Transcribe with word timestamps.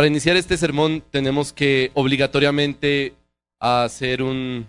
Para 0.00 0.08
iniciar 0.08 0.38
este 0.38 0.56
sermón 0.56 1.04
tenemos 1.10 1.52
que 1.52 1.90
obligatoriamente 1.92 3.12
hacer 3.58 4.22
un 4.22 4.66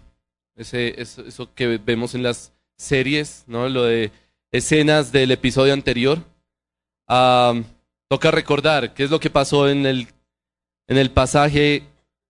eso, 0.58 1.54
que 1.56 1.78
vemos 1.78 2.16
en 2.16 2.24
las 2.24 2.52
series, 2.78 3.46
¿no? 3.48 3.70
Lo 3.70 3.86
de 3.86 4.12
escenas 4.52 5.14
del 5.14 5.32
episodio 5.32 5.72
anterior. 5.72 6.22
Toca 7.08 8.30
recordar 8.30 8.94
qué 8.94 9.06
es 9.06 9.10
lo 9.10 9.22
que 9.22 9.30
pasó 9.30 9.70
en 9.70 9.86
el, 9.86 10.10
en 10.90 10.98
el 10.98 11.12
pasaje 11.12 11.84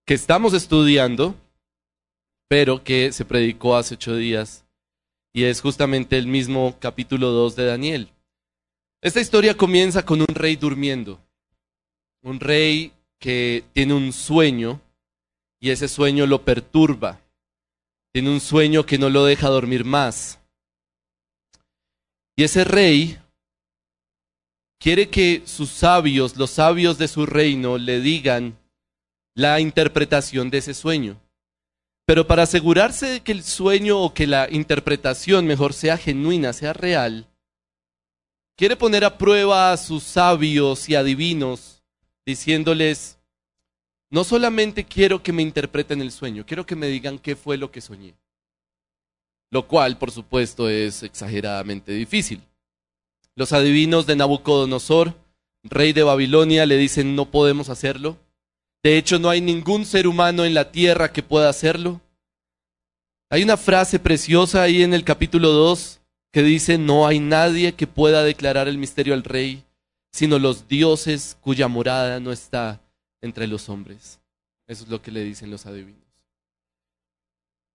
que 0.05 0.13
estamos 0.13 0.53
estudiando, 0.53 1.33
pero 2.47 2.83
que 2.83 3.11
se 3.13 3.25
predicó 3.25 3.77
hace 3.77 3.95
ocho 3.95 4.15
días, 4.15 4.63
y 5.33 5.45
es 5.45 5.59
justamente 5.59 6.19
el 6.19 6.27
mismo 6.27 6.75
capítulo 6.79 7.31
2 7.31 7.55
de 7.55 7.65
Daniel. 7.65 8.09
Esta 9.01 9.21
historia 9.21 9.57
comienza 9.57 10.05
con 10.05 10.21
un 10.21 10.35
rey 10.35 10.55
durmiendo, 10.55 11.19
un 12.23 12.39
rey 12.39 12.93
que 13.19 13.63
tiene 13.73 13.93
un 13.93 14.13
sueño 14.13 14.79
y 15.59 15.69
ese 15.69 15.87
sueño 15.87 16.25
lo 16.25 16.43
perturba, 16.43 17.19
tiene 18.11 18.29
un 18.29 18.39
sueño 18.39 18.85
que 18.85 18.97
no 18.97 19.09
lo 19.09 19.25
deja 19.25 19.47
dormir 19.47 19.85
más. 19.85 20.39
Y 22.35 22.43
ese 22.43 22.63
rey 22.63 23.17
quiere 24.79 25.09
que 25.09 25.43
sus 25.45 25.69
sabios, 25.69 26.35
los 26.35 26.51
sabios 26.51 26.97
de 26.97 27.07
su 27.07 27.25
reino, 27.25 27.77
le 27.77 28.01
digan 28.01 28.57
la 29.35 29.59
interpretación 29.59 30.49
de 30.49 30.57
ese 30.57 30.73
sueño. 30.73 31.21
Pero 32.05 32.27
para 32.27 32.43
asegurarse 32.43 33.05
de 33.07 33.19
que 33.21 33.31
el 33.31 33.43
sueño 33.43 33.99
o 33.99 34.13
que 34.13 34.27
la 34.27 34.49
interpretación 34.49 35.45
mejor 35.45 35.73
sea 35.73 35.97
genuina, 35.97 36.51
sea 36.51 36.73
real, 36.73 37.27
quiere 38.57 38.75
poner 38.75 39.05
a 39.05 39.17
prueba 39.17 39.71
a 39.71 39.77
sus 39.77 40.03
sabios 40.03 40.89
y 40.89 40.95
adivinos, 40.95 41.80
diciéndoles, 42.25 43.17
no 44.09 44.23
solamente 44.23 44.83
quiero 44.83 45.23
que 45.23 45.33
me 45.33 45.41
interpreten 45.41 46.01
el 46.01 46.11
sueño, 46.11 46.45
quiero 46.45 46.65
que 46.65 46.75
me 46.75 46.87
digan 46.87 47.17
qué 47.17 47.35
fue 47.35 47.57
lo 47.57 47.71
que 47.71 47.81
soñé. 47.81 48.13
Lo 49.51 49.67
cual, 49.67 49.97
por 49.97 50.11
supuesto, 50.11 50.69
es 50.69 51.03
exageradamente 51.03 51.91
difícil. 51.91 52.41
Los 53.35 53.53
adivinos 53.53 54.05
de 54.05 54.15
Nabucodonosor, 54.15 55.15
rey 55.63 55.93
de 55.93 56.03
Babilonia, 56.03 56.65
le 56.65 56.77
dicen 56.77 57.15
no 57.15 57.31
podemos 57.31 57.69
hacerlo. 57.69 58.17
De 58.83 58.97
hecho, 58.97 59.19
no 59.19 59.29
hay 59.29 59.41
ningún 59.41 59.85
ser 59.85 60.07
humano 60.07 60.45
en 60.45 60.53
la 60.53 60.71
tierra 60.71 61.11
que 61.11 61.23
pueda 61.23 61.49
hacerlo. 61.49 62.01
Hay 63.29 63.43
una 63.43 63.57
frase 63.57 63.99
preciosa 63.99 64.63
ahí 64.63 64.83
en 64.83 64.93
el 64.93 65.03
capítulo 65.03 65.51
2 65.51 66.01
que 66.31 66.43
dice, 66.43 66.77
no 66.77 67.07
hay 67.07 67.19
nadie 67.19 67.73
que 67.73 67.87
pueda 67.87 68.23
declarar 68.23 68.67
el 68.67 68.77
misterio 68.77 69.13
al 69.13 69.23
rey, 69.23 69.63
sino 70.11 70.37
los 70.39 70.67
dioses 70.67 71.37
cuya 71.41 71.67
morada 71.67 72.19
no 72.19 72.31
está 72.31 72.81
entre 73.21 73.47
los 73.47 73.69
hombres. 73.69 74.19
Eso 74.67 74.83
es 74.83 74.89
lo 74.89 75.01
que 75.01 75.11
le 75.11 75.23
dicen 75.23 75.49
los 75.49 75.65
adivinos. 75.65 76.01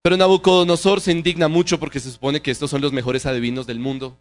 Pero 0.03 0.17
Nabucodonosor 0.17 1.01
se 1.01 1.13
indigna 1.13 1.49
mucho 1.49 1.81
porque 1.81 1.99
se 1.99 2.13
supone 2.13 2.41
que 2.41 2.51
estos 2.51 2.71
son 2.71 2.81
los 2.81 2.93
mejores 2.93 3.27
adivinos 3.27 3.67
del 3.67 3.81
mundo 3.81 4.17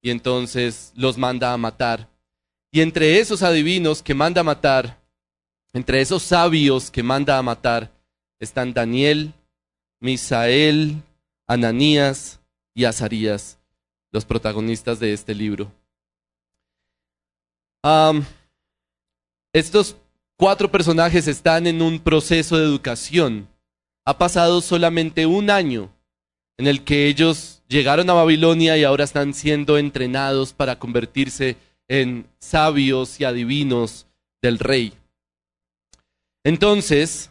y 0.00 0.10
entonces 0.10 0.92
los 0.96 1.18
manda 1.18 1.52
a 1.52 1.58
matar. 1.58 2.08
Y 2.72 2.80
entre 2.80 3.18
esos 3.18 3.42
adivinos 3.42 4.02
que 4.02 4.14
manda 4.14 4.40
a 4.40 4.44
matar, 4.44 4.98
entre 5.72 6.00
esos 6.00 6.22
sabios 6.22 6.90
que 6.90 7.02
manda 7.02 7.36
a 7.36 7.42
matar, 7.42 7.92
están 8.38 8.72
Daniel, 8.72 9.34
Misael, 10.00 11.02
Ananías 11.46 12.40
y 12.74 12.84
Azarías, 12.84 13.58
los 14.12 14.24
protagonistas 14.24 15.00
de 15.00 15.12
este 15.12 15.34
libro. 15.34 15.70
Estos 19.52 19.96
cuatro 20.36 20.70
personajes 20.70 21.28
están 21.28 21.66
en 21.66 21.82
un 21.82 21.98
proceso 21.98 22.56
de 22.56 22.64
educación. 22.64 23.48
Ha 24.04 24.18
pasado 24.18 24.60
solamente 24.60 25.26
un 25.26 25.50
año 25.50 25.90
en 26.58 26.66
el 26.66 26.84
que 26.84 27.06
ellos 27.06 27.62
llegaron 27.68 28.10
a 28.10 28.14
Babilonia 28.14 28.76
y 28.76 28.84
ahora 28.84 29.04
están 29.04 29.32
siendo 29.32 29.78
entrenados 29.78 30.52
para 30.52 30.78
convertirse 30.78 31.56
en 31.88 32.26
sabios 32.38 33.20
y 33.20 33.24
adivinos 33.24 34.06
del 34.42 34.58
rey. 34.58 34.92
Entonces, 36.44 37.30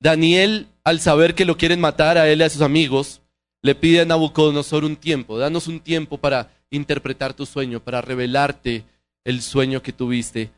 Daniel, 0.00 0.68
al 0.84 1.00
saber 1.00 1.34
que 1.34 1.44
lo 1.44 1.56
quieren 1.56 1.80
matar 1.80 2.18
a 2.18 2.28
él 2.28 2.40
y 2.40 2.42
a 2.42 2.50
sus 2.50 2.62
amigos, 2.62 3.20
le 3.62 3.74
pide 3.74 4.00
a 4.00 4.04
Nabucodonosor 4.04 4.84
un 4.84 4.96
tiempo, 4.96 5.38
danos 5.38 5.66
un 5.66 5.80
tiempo 5.80 6.18
para 6.18 6.50
interpretar 6.70 7.34
tu 7.34 7.44
sueño, 7.46 7.80
para 7.80 8.00
revelarte 8.00 8.84
el 9.24 9.42
sueño 9.42 9.82
que 9.82 9.92
tuviste. 9.92 10.50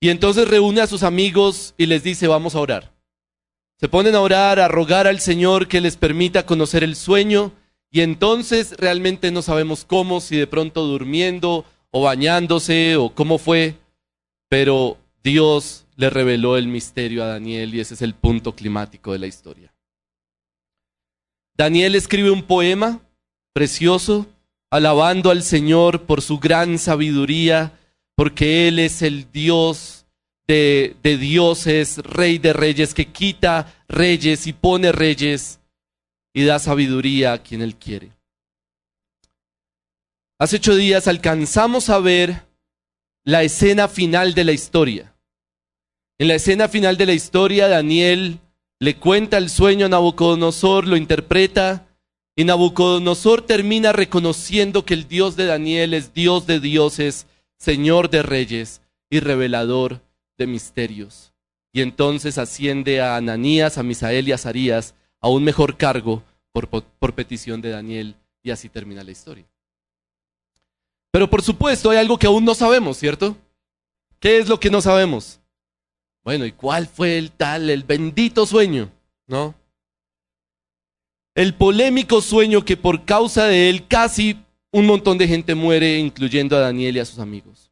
Y 0.00 0.08
entonces 0.08 0.48
reúne 0.48 0.80
a 0.80 0.86
sus 0.86 1.02
amigos 1.02 1.74
y 1.76 1.86
les 1.86 2.02
dice, 2.02 2.26
vamos 2.26 2.54
a 2.54 2.60
orar. 2.60 2.92
Se 3.78 3.88
ponen 3.88 4.14
a 4.14 4.20
orar, 4.20 4.60
a 4.60 4.68
rogar 4.68 5.06
al 5.06 5.20
Señor 5.20 5.68
que 5.68 5.80
les 5.80 5.96
permita 5.96 6.46
conocer 6.46 6.84
el 6.84 6.96
sueño 6.96 7.52
y 7.90 8.02
entonces 8.02 8.74
realmente 8.76 9.30
no 9.30 9.42
sabemos 9.42 9.84
cómo, 9.84 10.20
si 10.20 10.36
de 10.36 10.46
pronto 10.46 10.86
durmiendo 10.86 11.64
o 11.90 12.02
bañándose 12.02 12.96
o 12.96 13.14
cómo 13.14 13.38
fue, 13.38 13.76
pero 14.48 14.96
Dios 15.22 15.86
le 15.96 16.08
reveló 16.08 16.56
el 16.56 16.68
misterio 16.68 17.24
a 17.24 17.26
Daniel 17.26 17.74
y 17.74 17.80
ese 17.80 17.94
es 17.94 18.02
el 18.02 18.14
punto 18.14 18.54
climático 18.54 19.12
de 19.12 19.18
la 19.18 19.26
historia. 19.26 19.74
Daniel 21.56 21.94
escribe 21.94 22.30
un 22.30 22.42
poema 22.42 23.00
precioso, 23.52 24.26
alabando 24.70 25.30
al 25.30 25.42
Señor 25.42 26.02
por 26.02 26.22
su 26.22 26.38
gran 26.38 26.78
sabiduría, 26.78 27.72
porque 28.20 28.68
Él 28.68 28.78
es 28.78 29.00
el 29.00 29.32
Dios 29.32 30.04
de, 30.46 30.94
de 31.02 31.16
dioses, 31.16 31.96
rey 32.04 32.36
de 32.36 32.52
reyes, 32.52 32.92
que 32.92 33.06
quita 33.06 33.82
reyes 33.88 34.46
y 34.46 34.52
pone 34.52 34.92
reyes 34.92 35.58
y 36.34 36.44
da 36.44 36.58
sabiduría 36.58 37.32
a 37.32 37.42
quien 37.42 37.62
Él 37.62 37.76
quiere. 37.76 38.10
Hace 40.38 40.56
ocho 40.56 40.76
días 40.76 41.08
alcanzamos 41.08 41.88
a 41.88 41.98
ver 41.98 42.42
la 43.24 43.42
escena 43.42 43.88
final 43.88 44.34
de 44.34 44.44
la 44.44 44.52
historia. 44.52 45.14
En 46.18 46.28
la 46.28 46.34
escena 46.34 46.68
final 46.68 46.98
de 46.98 47.06
la 47.06 47.14
historia, 47.14 47.68
Daniel 47.68 48.38
le 48.80 48.96
cuenta 48.96 49.38
el 49.38 49.48
sueño 49.48 49.86
a 49.86 49.88
Nabucodonosor, 49.88 50.86
lo 50.86 50.98
interpreta, 50.98 51.86
y 52.36 52.44
Nabucodonosor 52.44 53.40
termina 53.46 53.94
reconociendo 53.94 54.84
que 54.84 54.92
el 54.92 55.08
Dios 55.08 55.36
de 55.36 55.46
Daniel 55.46 55.94
es 55.94 56.12
Dios 56.12 56.46
de 56.46 56.60
dioses, 56.60 57.26
Señor 57.60 58.08
de 58.08 58.22
reyes 58.22 58.80
y 59.10 59.20
revelador 59.20 60.00
de 60.38 60.46
misterios. 60.46 61.34
Y 61.72 61.82
entonces 61.82 62.38
asciende 62.38 63.02
a 63.02 63.16
Ananías, 63.16 63.76
a 63.76 63.82
Misael 63.82 64.26
y 64.26 64.32
a 64.32 64.36
Azarías 64.36 64.94
a 65.20 65.28
un 65.28 65.44
mejor 65.44 65.76
cargo 65.76 66.22
por, 66.52 66.68
por 66.68 67.14
petición 67.14 67.60
de 67.60 67.68
Daniel, 67.68 68.16
y 68.42 68.50
así 68.50 68.70
termina 68.70 69.04
la 69.04 69.10
historia. 69.10 69.46
Pero 71.12 71.28
por 71.28 71.42
supuesto 71.42 71.90
hay 71.90 71.98
algo 71.98 72.18
que 72.18 72.26
aún 72.26 72.44
no 72.44 72.54
sabemos, 72.54 72.96
¿cierto? 72.96 73.36
¿Qué 74.18 74.38
es 74.38 74.48
lo 74.48 74.58
que 74.58 74.70
no 74.70 74.80
sabemos? 74.80 75.40
Bueno, 76.24 76.46
¿y 76.46 76.52
cuál 76.52 76.86
fue 76.86 77.18
el 77.18 77.30
tal, 77.30 77.68
el 77.68 77.84
bendito 77.84 78.46
sueño? 78.46 78.90
¿No? 79.26 79.54
El 81.34 81.54
polémico 81.54 82.22
sueño 82.22 82.64
que 82.64 82.76
por 82.76 83.04
causa 83.04 83.44
de 83.44 83.68
él 83.68 83.86
casi 83.86 84.42
un 84.72 84.86
montón 84.86 85.18
de 85.18 85.26
gente 85.26 85.54
muere, 85.54 85.98
incluyendo 85.98 86.56
a 86.56 86.60
Daniel 86.60 86.96
y 86.96 87.00
a 87.00 87.04
sus 87.04 87.18
amigos. 87.18 87.70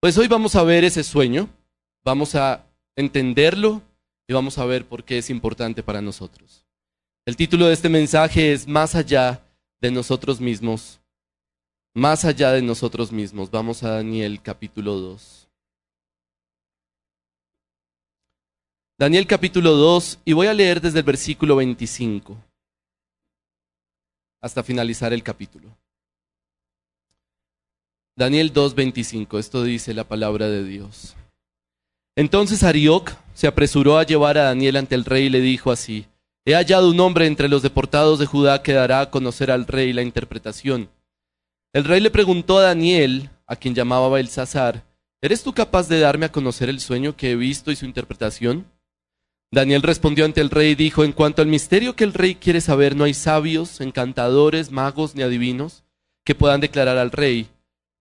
Pues 0.00 0.18
hoy 0.18 0.28
vamos 0.28 0.56
a 0.56 0.62
ver 0.62 0.84
ese 0.84 1.04
sueño, 1.04 1.48
vamos 2.04 2.34
a 2.34 2.66
entenderlo 2.96 3.82
y 4.26 4.34
vamos 4.34 4.58
a 4.58 4.64
ver 4.64 4.86
por 4.86 5.04
qué 5.04 5.18
es 5.18 5.30
importante 5.30 5.82
para 5.82 6.02
nosotros. 6.02 6.66
El 7.24 7.36
título 7.36 7.66
de 7.66 7.74
este 7.74 7.88
mensaje 7.88 8.52
es 8.52 8.66
Más 8.66 8.94
allá 8.94 9.42
de 9.80 9.90
nosotros 9.90 10.40
mismos. 10.40 11.00
Más 11.94 12.24
allá 12.24 12.52
de 12.52 12.62
nosotros 12.62 13.12
mismos. 13.12 13.50
Vamos 13.50 13.82
a 13.82 13.90
Daniel 13.90 14.40
capítulo 14.42 14.94
2. 14.94 15.48
Daniel 18.98 19.26
capítulo 19.26 19.72
2 19.72 20.20
y 20.24 20.32
voy 20.32 20.48
a 20.48 20.54
leer 20.54 20.80
desde 20.80 20.98
el 20.98 21.04
versículo 21.04 21.56
25 21.56 22.36
hasta 24.42 24.62
finalizar 24.62 25.12
el 25.12 25.22
capítulo. 25.22 25.68
Daniel 28.14 28.52
2:25, 28.52 29.38
esto 29.38 29.62
dice 29.62 29.94
la 29.94 30.04
palabra 30.04 30.48
de 30.48 30.64
Dios. 30.64 31.16
Entonces 32.14 32.62
Arioc 32.62 33.12
se 33.32 33.46
apresuró 33.46 33.96
a 33.96 34.04
llevar 34.04 34.36
a 34.36 34.44
Daniel 34.44 34.76
ante 34.76 34.94
el 34.94 35.06
rey 35.06 35.26
y 35.26 35.30
le 35.30 35.40
dijo 35.40 35.70
así, 35.70 36.06
he 36.44 36.54
hallado 36.54 36.90
un 36.90 37.00
hombre 37.00 37.26
entre 37.26 37.48
los 37.48 37.62
deportados 37.62 38.18
de 38.18 38.26
Judá 38.26 38.62
que 38.62 38.74
dará 38.74 39.00
a 39.00 39.10
conocer 39.10 39.50
al 39.50 39.66
rey 39.66 39.94
la 39.94 40.02
interpretación. 40.02 40.90
El 41.72 41.84
rey 41.84 42.00
le 42.00 42.10
preguntó 42.10 42.58
a 42.58 42.64
Daniel, 42.64 43.30
a 43.46 43.56
quien 43.56 43.74
llamaba 43.74 44.10
Belsasar, 44.10 44.84
¿eres 45.22 45.42
tú 45.42 45.54
capaz 45.54 45.88
de 45.88 46.00
darme 46.00 46.26
a 46.26 46.32
conocer 46.32 46.68
el 46.68 46.80
sueño 46.80 47.16
que 47.16 47.30
he 47.30 47.36
visto 47.36 47.70
y 47.70 47.76
su 47.76 47.86
interpretación? 47.86 48.66
Daniel 49.52 49.82
respondió 49.82 50.24
ante 50.24 50.40
el 50.40 50.48
rey 50.48 50.70
y 50.70 50.74
dijo, 50.74 51.04
en 51.04 51.12
cuanto 51.12 51.42
al 51.42 51.48
misterio 51.48 51.94
que 51.94 52.04
el 52.04 52.14
rey 52.14 52.36
quiere 52.36 52.62
saber, 52.62 52.96
no 52.96 53.04
hay 53.04 53.12
sabios, 53.12 53.82
encantadores, 53.82 54.70
magos 54.70 55.14
ni 55.14 55.22
adivinos 55.22 55.84
que 56.24 56.34
puedan 56.34 56.62
declarar 56.62 56.96
al 56.96 57.10
rey, 57.10 57.48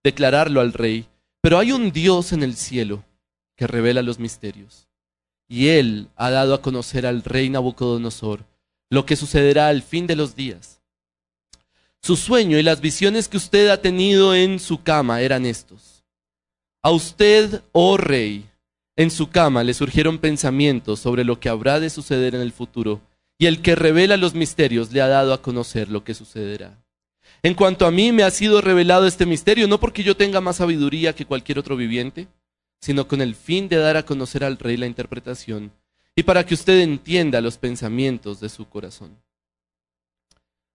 declararlo 0.01 0.61
al 0.61 0.71
rey, 0.71 1.07
pero 1.41 1.59
hay 1.59 1.73
un 1.73 1.91
Dios 1.91 2.31
en 2.31 2.43
el 2.43 2.55
cielo 2.55 3.03
que 3.57 3.67
revela 3.67 4.01
los 4.01 4.17
misterios. 4.17 4.87
Y 5.49 5.67
él 5.67 6.07
ha 6.15 6.29
dado 6.29 6.53
a 6.53 6.61
conocer 6.61 7.05
al 7.05 7.21
rey 7.21 7.49
Nabucodonosor 7.49 8.45
lo 8.89 9.05
que 9.05 9.17
sucederá 9.17 9.67
al 9.67 9.81
fin 9.81 10.07
de 10.07 10.15
los 10.15 10.37
días. 10.37 10.79
Su 12.01 12.15
sueño 12.15 12.57
y 12.59 12.63
las 12.63 12.79
visiones 12.79 13.27
que 13.27 13.35
usted 13.35 13.67
ha 13.67 13.81
tenido 13.81 14.33
en 14.33 14.57
su 14.57 14.83
cama 14.83 15.21
eran 15.21 15.45
estos. 15.45 16.05
A 16.81 16.91
usted, 16.91 17.61
oh 17.73 17.97
rey, 17.97 18.45
en 18.95 19.11
su 19.11 19.29
cama 19.29 19.63
le 19.63 19.73
surgieron 19.73 20.19
pensamientos 20.19 20.99
sobre 20.99 21.23
lo 21.23 21.39
que 21.39 21.49
habrá 21.49 21.79
de 21.79 21.89
suceder 21.89 22.35
en 22.35 22.41
el 22.41 22.51
futuro, 22.51 23.01
y 23.37 23.47
el 23.47 23.61
que 23.61 23.75
revela 23.75 24.17
los 24.17 24.35
misterios 24.35 24.91
le 24.91 25.01
ha 25.01 25.07
dado 25.07 25.33
a 25.33 25.41
conocer 25.41 25.89
lo 25.89 26.03
que 26.03 26.13
sucederá. 26.13 26.83
En 27.43 27.55
cuanto 27.55 27.87
a 27.87 27.91
mí, 27.91 28.11
me 28.11 28.23
ha 28.23 28.29
sido 28.29 28.61
revelado 28.61 29.07
este 29.07 29.25
misterio, 29.25 29.67
no 29.67 29.79
porque 29.79 30.03
yo 30.03 30.15
tenga 30.15 30.41
más 30.41 30.57
sabiduría 30.57 31.15
que 31.15 31.25
cualquier 31.25 31.57
otro 31.57 31.75
viviente, 31.75 32.27
sino 32.79 33.07
con 33.07 33.21
el 33.21 33.33
fin 33.35 33.67
de 33.67 33.77
dar 33.77 33.97
a 33.97 34.05
conocer 34.05 34.43
al 34.43 34.57
rey 34.57 34.77
la 34.77 34.85
interpretación, 34.85 35.71
y 36.15 36.23
para 36.23 36.45
que 36.45 36.53
usted 36.53 36.79
entienda 36.81 37.41
los 37.41 37.57
pensamientos 37.57 38.39
de 38.39 38.49
su 38.49 38.67
corazón. 38.67 39.17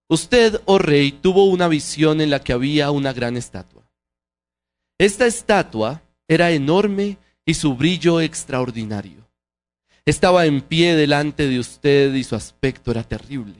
Usted, 0.08 0.60
oh 0.64 0.78
rey, 0.78 1.12
tuvo 1.12 1.44
una 1.46 1.68
visión 1.68 2.20
en 2.20 2.30
la 2.30 2.40
que 2.40 2.52
había 2.52 2.90
una 2.90 3.12
gran 3.12 3.36
estatua. 3.36 3.82
Esta 4.98 5.26
estatua 5.26 6.02
era 6.26 6.52
enorme 6.52 7.18
y 7.46 7.54
su 7.54 7.74
brillo 7.74 8.20
extraordinario. 8.20 9.24
Estaba 10.04 10.46
en 10.46 10.60
pie 10.60 10.96
delante 10.96 11.48
de 11.48 11.58
usted 11.60 12.12
y 12.12 12.24
su 12.24 12.34
aspecto 12.34 12.90
era 12.90 13.04
terrible. 13.04 13.54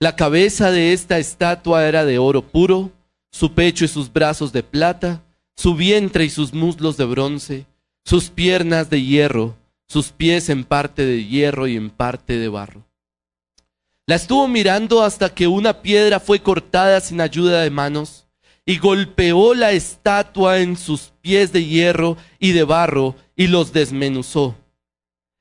La 0.00 0.16
cabeza 0.16 0.70
de 0.70 0.92
esta 0.92 1.18
estatua 1.18 1.86
era 1.86 2.04
de 2.04 2.18
oro 2.18 2.42
puro, 2.42 2.90
su 3.30 3.52
pecho 3.52 3.84
y 3.84 3.88
sus 3.88 4.12
brazos 4.12 4.52
de 4.52 4.62
plata, 4.62 5.22
su 5.56 5.74
vientre 5.74 6.24
y 6.24 6.30
sus 6.30 6.52
muslos 6.52 6.96
de 6.96 7.04
bronce, 7.04 7.66
sus 8.04 8.28
piernas 8.28 8.90
de 8.90 9.02
hierro, 9.02 9.56
sus 9.86 10.10
pies 10.10 10.48
en 10.48 10.64
parte 10.64 11.04
de 11.04 11.24
hierro 11.24 11.66
y 11.66 11.76
en 11.76 11.90
parte 11.90 12.38
de 12.38 12.48
barro. 12.48 12.84
La 14.06 14.16
estuvo 14.16 14.48
mirando 14.48 15.02
hasta 15.02 15.32
que 15.32 15.46
una 15.46 15.82
piedra 15.82 16.18
fue 16.18 16.40
cortada 16.40 17.00
sin 17.00 17.20
ayuda 17.20 17.60
de 17.60 17.70
manos 17.70 18.26
y 18.70 18.78
golpeó 18.78 19.52
la 19.54 19.72
estatua 19.72 20.60
en 20.60 20.76
sus 20.76 21.12
pies 21.22 21.52
de 21.52 21.64
hierro 21.64 22.16
y 22.38 22.52
de 22.52 22.62
barro 22.62 23.16
y 23.34 23.48
los 23.48 23.72
desmenuzó. 23.72 24.54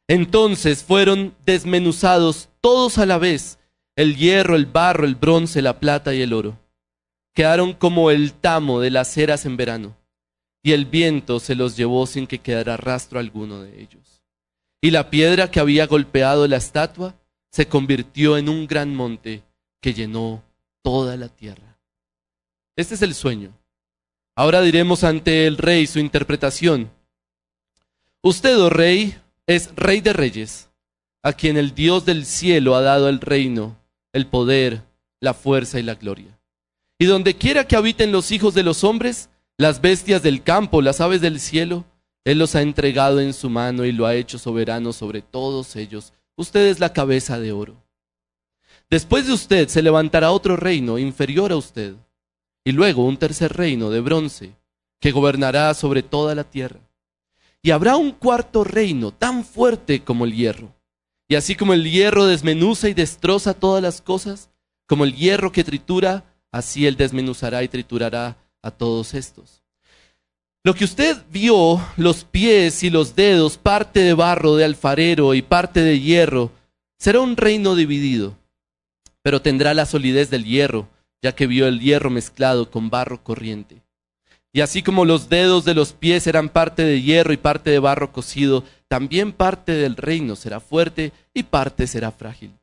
Entonces 0.08 0.84
fueron 0.84 1.36
desmenuzados 1.46 2.50
todos 2.60 2.98
a 2.98 3.06
la 3.06 3.20
vez, 3.20 3.60
el 3.96 4.16
hierro, 4.16 4.56
el 4.56 4.66
barro, 4.66 5.06
el 5.06 5.14
bronce, 5.14 5.62
la 5.62 5.80
plata 5.80 6.16
y 6.16 6.24
el 6.24 6.34
oro. 6.34 6.58
Quedaron 7.36 7.74
como 7.74 8.10
el 8.10 8.34
tamo 8.34 8.80
de 8.80 8.90
las 8.90 9.16
eras 9.16 9.46
en 9.46 9.58
verano, 9.58 9.96
y 10.64 10.72
el 10.72 10.86
viento 10.86 11.40
se 11.40 11.54
los 11.54 11.78
llevó 11.78 12.08
sin 12.08 12.26
que 12.26 12.40
quedara 12.40 12.78
rastro 12.78 13.20
alguno 13.20 13.62
de 13.62 13.80
ellos. 13.80 14.24
Y 14.82 14.90
la 14.90 15.12
piedra 15.12 15.52
que 15.52 15.60
había 15.60 15.86
golpeado 15.86 16.48
la 16.48 16.58
estatua 16.58 17.14
se 17.52 17.68
convirtió 17.68 18.40
en 18.40 18.50
un 18.50 18.66
gran 18.66 18.96
monte 18.96 19.44
que 19.82 19.94
llenó 19.94 20.44
toda 20.82 21.16
la 21.16 21.30
tierra. 21.30 21.69
Este 22.80 22.96
es 22.96 23.02
el 23.02 23.14
sueño. 23.14 23.52
Ahora 24.38 24.62
diremos 24.62 25.04
ante 25.04 25.48
el 25.48 25.58
rey 25.58 25.86
su 25.86 26.00
interpretación. 26.00 26.90
Usted, 28.22 28.58
oh 28.58 28.70
rey, 28.70 29.18
es 29.48 29.76
rey 29.76 30.00
de 30.00 30.14
reyes, 30.14 30.70
a 31.22 31.34
quien 31.34 31.58
el 31.58 31.76
Dios 31.76 32.06
del 32.06 32.26
cielo 32.26 32.76
ha 32.76 32.82
dado 32.82 33.10
el 33.10 33.20
reino, 33.20 33.76
el 34.14 34.28
poder, 34.28 34.82
la 35.20 35.34
fuerza 35.34 35.78
y 35.78 35.84
la 35.84 35.96
gloria. 35.96 36.40
Y 36.98 37.04
donde 37.04 37.36
quiera 37.36 37.68
que 37.68 37.76
habiten 37.76 38.14
los 38.14 38.32
hijos 38.32 38.54
de 38.54 38.64
los 38.64 38.86
hombres, 38.86 39.30
las 39.58 39.82
bestias 39.82 40.24
del 40.24 40.42
campo, 40.42 40.82
las 40.82 41.02
aves 41.02 41.20
del 41.20 41.42
cielo, 41.42 41.84
Él 42.24 42.40
los 42.40 42.56
ha 42.56 42.62
entregado 42.62 43.20
en 43.20 43.34
su 43.34 43.50
mano 43.50 43.84
y 43.84 43.92
lo 43.92 44.06
ha 44.06 44.16
hecho 44.16 44.40
soberano 44.40 44.94
sobre 44.94 45.22
todos 45.22 45.76
ellos 45.76 46.14
Usted 46.38 46.68
es 46.68 46.80
la 46.80 46.94
cabeza 46.94 47.42
de 47.42 47.52
oro. 47.52 47.76
Después 48.90 49.28
de 49.28 49.34
usted 49.34 49.68
se 49.68 49.82
levantará 49.82 50.32
otro 50.32 50.56
reino 50.56 50.98
inferior 50.98 51.52
a 51.52 51.58
usted, 51.58 51.96
y 52.70 52.72
luego 52.72 53.04
un 53.04 53.18
tercer 53.18 53.54
reino 53.54 53.90
de 53.90 54.00
bronce, 54.00 54.54
que 55.02 55.10
gobernará 55.10 55.74
sobre 55.74 56.04
toda 56.04 56.36
la 56.36 56.44
tierra. 56.44 56.80
Y 57.64 57.72
habrá 57.72 57.98
un 57.98 58.12
cuarto 58.12 58.64
reino 58.64 59.12
tan 59.12 59.44
fuerte 59.44 60.04
como 60.04 60.24
el 60.24 60.36
hierro. 60.36 60.72
Y 61.28 61.34
así 61.34 61.56
como 61.56 61.74
el 61.74 61.90
hierro 61.90 62.28
desmenuza 62.28 62.88
y 62.88 62.94
destroza 62.94 63.56
todas 63.56 63.82
las 63.82 64.02
cosas, 64.02 64.52
como 64.86 65.04
el 65.04 65.16
hierro 65.16 65.52
que 65.52 65.64
tritura, 65.64 66.24
así 66.52 66.86
él 66.86 66.96
desmenuzará 66.96 67.64
y 67.64 67.70
triturará 67.70 68.38
a 68.62 68.70
todos 68.70 69.16
estos. 69.16 69.64
Lo 70.64 70.76
que 70.76 70.86
usted 70.86 71.18
vio, 71.32 71.84
los 71.98 72.24
pies 72.24 72.84
y 72.84 72.92
los 72.92 73.16
dedos, 73.16 73.58
parte 73.58 74.02
de 74.02 74.14
barro 74.14 74.56
de 74.56 74.66
alfarero 74.66 75.34
y 75.34 75.42
parte 75.42 75.82
de 75.82 76.00
hierro, 76.00 76.52
será 77.00 77.20
un 77.20 77.36
reino 77.36 77.74
dividido, 77.74 78.38
pero 79.24 79.42
tendrá 79.42 79.74
la 79.74 79.88
solidez 79.88 80.30
del 80.30 80.46
hierro, 80.46 80.88
ya 81.22 81.34
que 81.34 81.48
vio 81.48 81.68
el 81.68 81.80
hierro 81.80 82.10
mezclado 82.10 82.72
con 82.72 82.90
barro 82.90 83.24
corriente. 83.24 83.82
Y 84.52 84.62
así 84.62 84.82
como 84.82 85.06
los 85.06 85.30
dedos 85.30 85.66
de 85.66 85.76
los 85.76 85.94
pies 85.94 86.26
eran 86.28 86.50
parte 86.50 86.84
de 86.84 87.02
hierro 87.02 87.34
y 87.34 87.38
parte 87.38 87.70
de 87.70 87.80
barro 87.80 88.12
cocido, 88.12 88.64
también 88.88 89.32
parte 89.32 89.74
del 89.74 89.96
reino 89.96 90.36
será 90.36 90.60
fuerte 90.60 91.12
y 91.34 91.44
parte 91.44 91.86
será 91.86 92.12
frágil. 92.12 92.54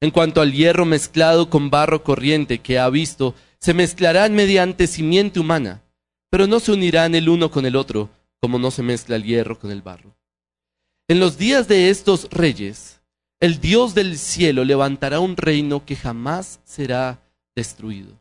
En 0.00 0.10
cuanto 0.10 0.42
al 0.42 0.52
hierro 0.52 0.84
mezclado 0.84 1.48
con 1.48 1.70
barro 1.70 2.04
corriente 2.04 2.58
que 2.58 2.78
ha 2.78 2.90
visto, 2.90 3.34
se 3.58 3.72
mezclarán 3.72 4.34
mediante 4.34 4.86
simiente 4.86 5.40
humana 5.40 5.82
pero 6.30 6.46
no 6.46 6.60
se 6.60 6.72
unirán 6.72 7.14
el 7.14 7.28
uno 7.28 7.50
con 7.50 7.66
el 7.66 7.76
otro, 7.76 8.10
como 8.40 8.58
no 8.58 8.70
se 8.70 8.82
mezcla 8.82 9.16
el 9.16 9.24
hierro 9.24 9.58
con 9.58 9.70
el 9.70 9.82
barro. 9.82 10.16
En 11.08 11.20
los 11.20 11.38
días 11.38 11.68
de 11.68 11.88
estos 11.88 12.28
reyes, 12.30 13.00
el 13.40 13.60
Dios 13.60 13.94
del 13.94 14.18
cielo 14.18 14.64
levantará 14.64 15.20
un 15.20 15.36
reino 15.36 15.84
que 15.84 15.96
jamás 15.96 16.60
será 16.64 17.22
destruido. 17.56 18.12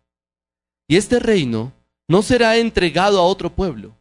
Y 0.87 0.95
este 0.95 1.19
reino 1.19 1.73
no 2.07 2.23
será 2.23 2.57
entregado 2.57 3.19
a 3.19 3.23
otro 3.23 3.53
pueblo. 3.53 3.95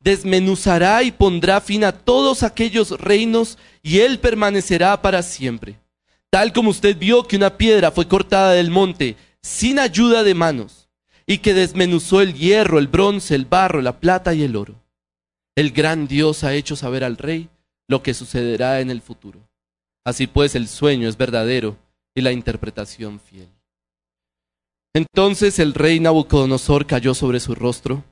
Desmenuzará 0.00 1.02
y 1.04 1.12
pondrá 1.12 1.60
fin 1.60 1.84
a 1.84 1.92
todos 1.92 2.42
aquellos 2.42 2.90
reinos 3.00 3.58
y 3.82 4.00
él 4.00 4.18
permanecerá 4.18 5.00
para 5.00 5.22
siempre. 5.22 5.78
Tal 6.30 6.52
como 6.52 6.70
usted 6.70 6.96
vio 6.96 7.24
que 7.28 7.36
una 7.36 7.56
piedra 7.56 7.92
fue 7.92 8.08
cortada 8.08 8.52
del 8.52 8.70
monte 8.70 9.16
sin 9.42 9.78
ayuda 9.78 10.24
de 10.24 10.34
manos 10.34 10.88
y 11.26 11.38
que 11.38 11.54
desmenuzó 11.54 12.20
el 12.20 12.34
hierro, 12.34 12.78
el 12.78 12.88
bronce, 12.88 13.34
el 13.34 13.44
barro, 13.44 13.80
la 13.80 14.00
plata 14.00 14.34
y 14.34 14.42
el 14.42 14.56
oro. 14.56 14.82
El 15.54 15.70
gran 15.70 16.08
Dios 16.08 16.42
ha 16.42 16.54
hecho 16.54 16.74
saber 16.74 17.04
al 17.04 17.18
rey 17.18 17.48
lo 17.86 18.02
que 18.02 18.14
sucederá 18.14 18.80
en 18.80 18.90
el 18.90 19.02
futuro. 19.02 19.40
Así 20.04 20.26
pues 20.26 20.54
el 20.54 20.66
sueño 20.66 21.08
es 21.08 21.16
verdadero 21.16 21.76
y 22.14 22.22
la 22.22 22.32
interpretación 22.32 23.20
fiel. 23.20 23.48
Entonces 24.94 25.58
el 25.58 25.74
rey 25.74 26.00
Nabucodonosor 26.00 26.86
cayó 26.86 27.14
sobre 27.14 27.40
su 27.40 27.54
rostro, 27.54 28.04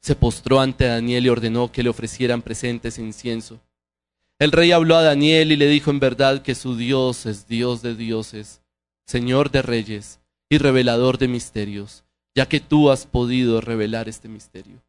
se 0.00 0.14
postró 0.14 0.60
ante 0.60 0.86
Daniel 0.86 1.26
y 1.26 1.28
ordenó 1.28 1.72
que 1.72 1.82
le 1.82 1.88
ofrecieran 1.88 2.42
presentes 2.42 2.98
e 2.98 3.02
incienso. 3.02 3.60
El 4.38 4.52
rey 4.52 4.72
habló 4.72 4.96
a 4.96 5.02
Daniel 5.02 5.52
y 5.52 5.56
le 5.56 5.66
dijo 5.66 5.90
en 5.90 6.00
verdad 6.00 6.42
que 6.42 6.54
su 6.54 6.76
Dios 6.76 7.26
es 7.26 7.48
Dios 7.48 7.82
de 7.82 7.94
dioses, 7.94 8.62
Señor 9.06 9.50
de 9.50 9.62
reyes 9.62 10.20
y 10.48 10.58
revelador 10.58 11.18
de 11.18 11.28
misterios 11.28 12.04
ya 12.34 12.46
que 12.46 12.60
tú 12.60 12.90
has 12.90 13.06
podido 13.06 13.60
revelar 13.60 14.08
este 14.08 14.28
misterio. 14.28 14.82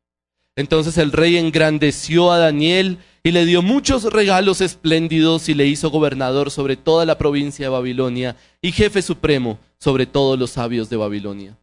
Entonces 0.56 0.98
el 0.98 1.12
rey 1.12 1.38
engrandeció 1.38 2.32
a 2.32 2.38
Daniel 2.38 3.00
y 3.24 3.32
le 3.32 3.46
dio 3.46 3.62
muchos 3.62 4.04
regalos 4.06 4.62
espléndidos 4.62 5.50
y 5.50 5.54
le 5.54 5.66
hizo 5.66 5.90
gobernador 5.90 6.50
sobre 6.50 6.78
toda 6.78 7.06
la 7.06 7.18
provincia 7.18 7.66
de 7.66 7.70
Babilonia 7.70 8.38
y 8.62 8.72
jefe 8.72 9.02
supremo 9.02 9.60
sobre 9.78 10.06
todos 10.06 10.40
los 10.40 10.52
sabios 10.52 10.90
de 10.90 10.98
Babilonia. 10.98 11.58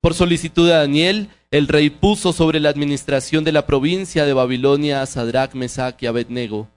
Por 0.00 0.14
solicitud 0.14 0.68
de 0.68 0.74
Daniel, 0.74 1.30
el 1.50 1.66
rey 1.66 1.90
puso 1.90 2.32
sobre 2.32 2.60
la 2.60 2.68
administración 2.68 3.42
de 3.42 3.50
la 3.50 3.66
provincia 3.66 4.24
de 4.24 4.32
Babilonia 4.32 5.02
a 5.02 5.06
Sadrach, 5.06 5.54
Mesach 5.54 6.00
y 6.00 6.06
Abednego, 6.06 6.68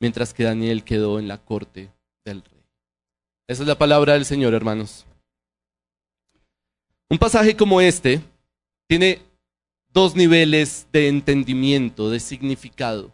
mientras 0.00 0.34
que 0.34 0.44
Daniel 0.44 0.84
quedó 0.84 1.18
en 1.18 1.28
la 1.28 1.38
corte 1.38 1.90
del 2.26 2.42
rey. 2.42 2.62
Esa 3.46 3.62
es 3.62 3.68
la 3.68 3.78
palabra 3.78 4.12
del 4.12 4.26
Señor, 4.26 4.52
hermanos. 4.52 5.06
Un 7.08 7.16
pasaje 7.16 7.56
como 7.56 7.80
este 7.80 8.20
tiene 8.86 9.22
dos 9.92 10.14
niveles 10.14 10.86
de 10.92 11.08
entendimiento, 11.08 12.10
de 12.10 12.20
significado. 12.20 13.12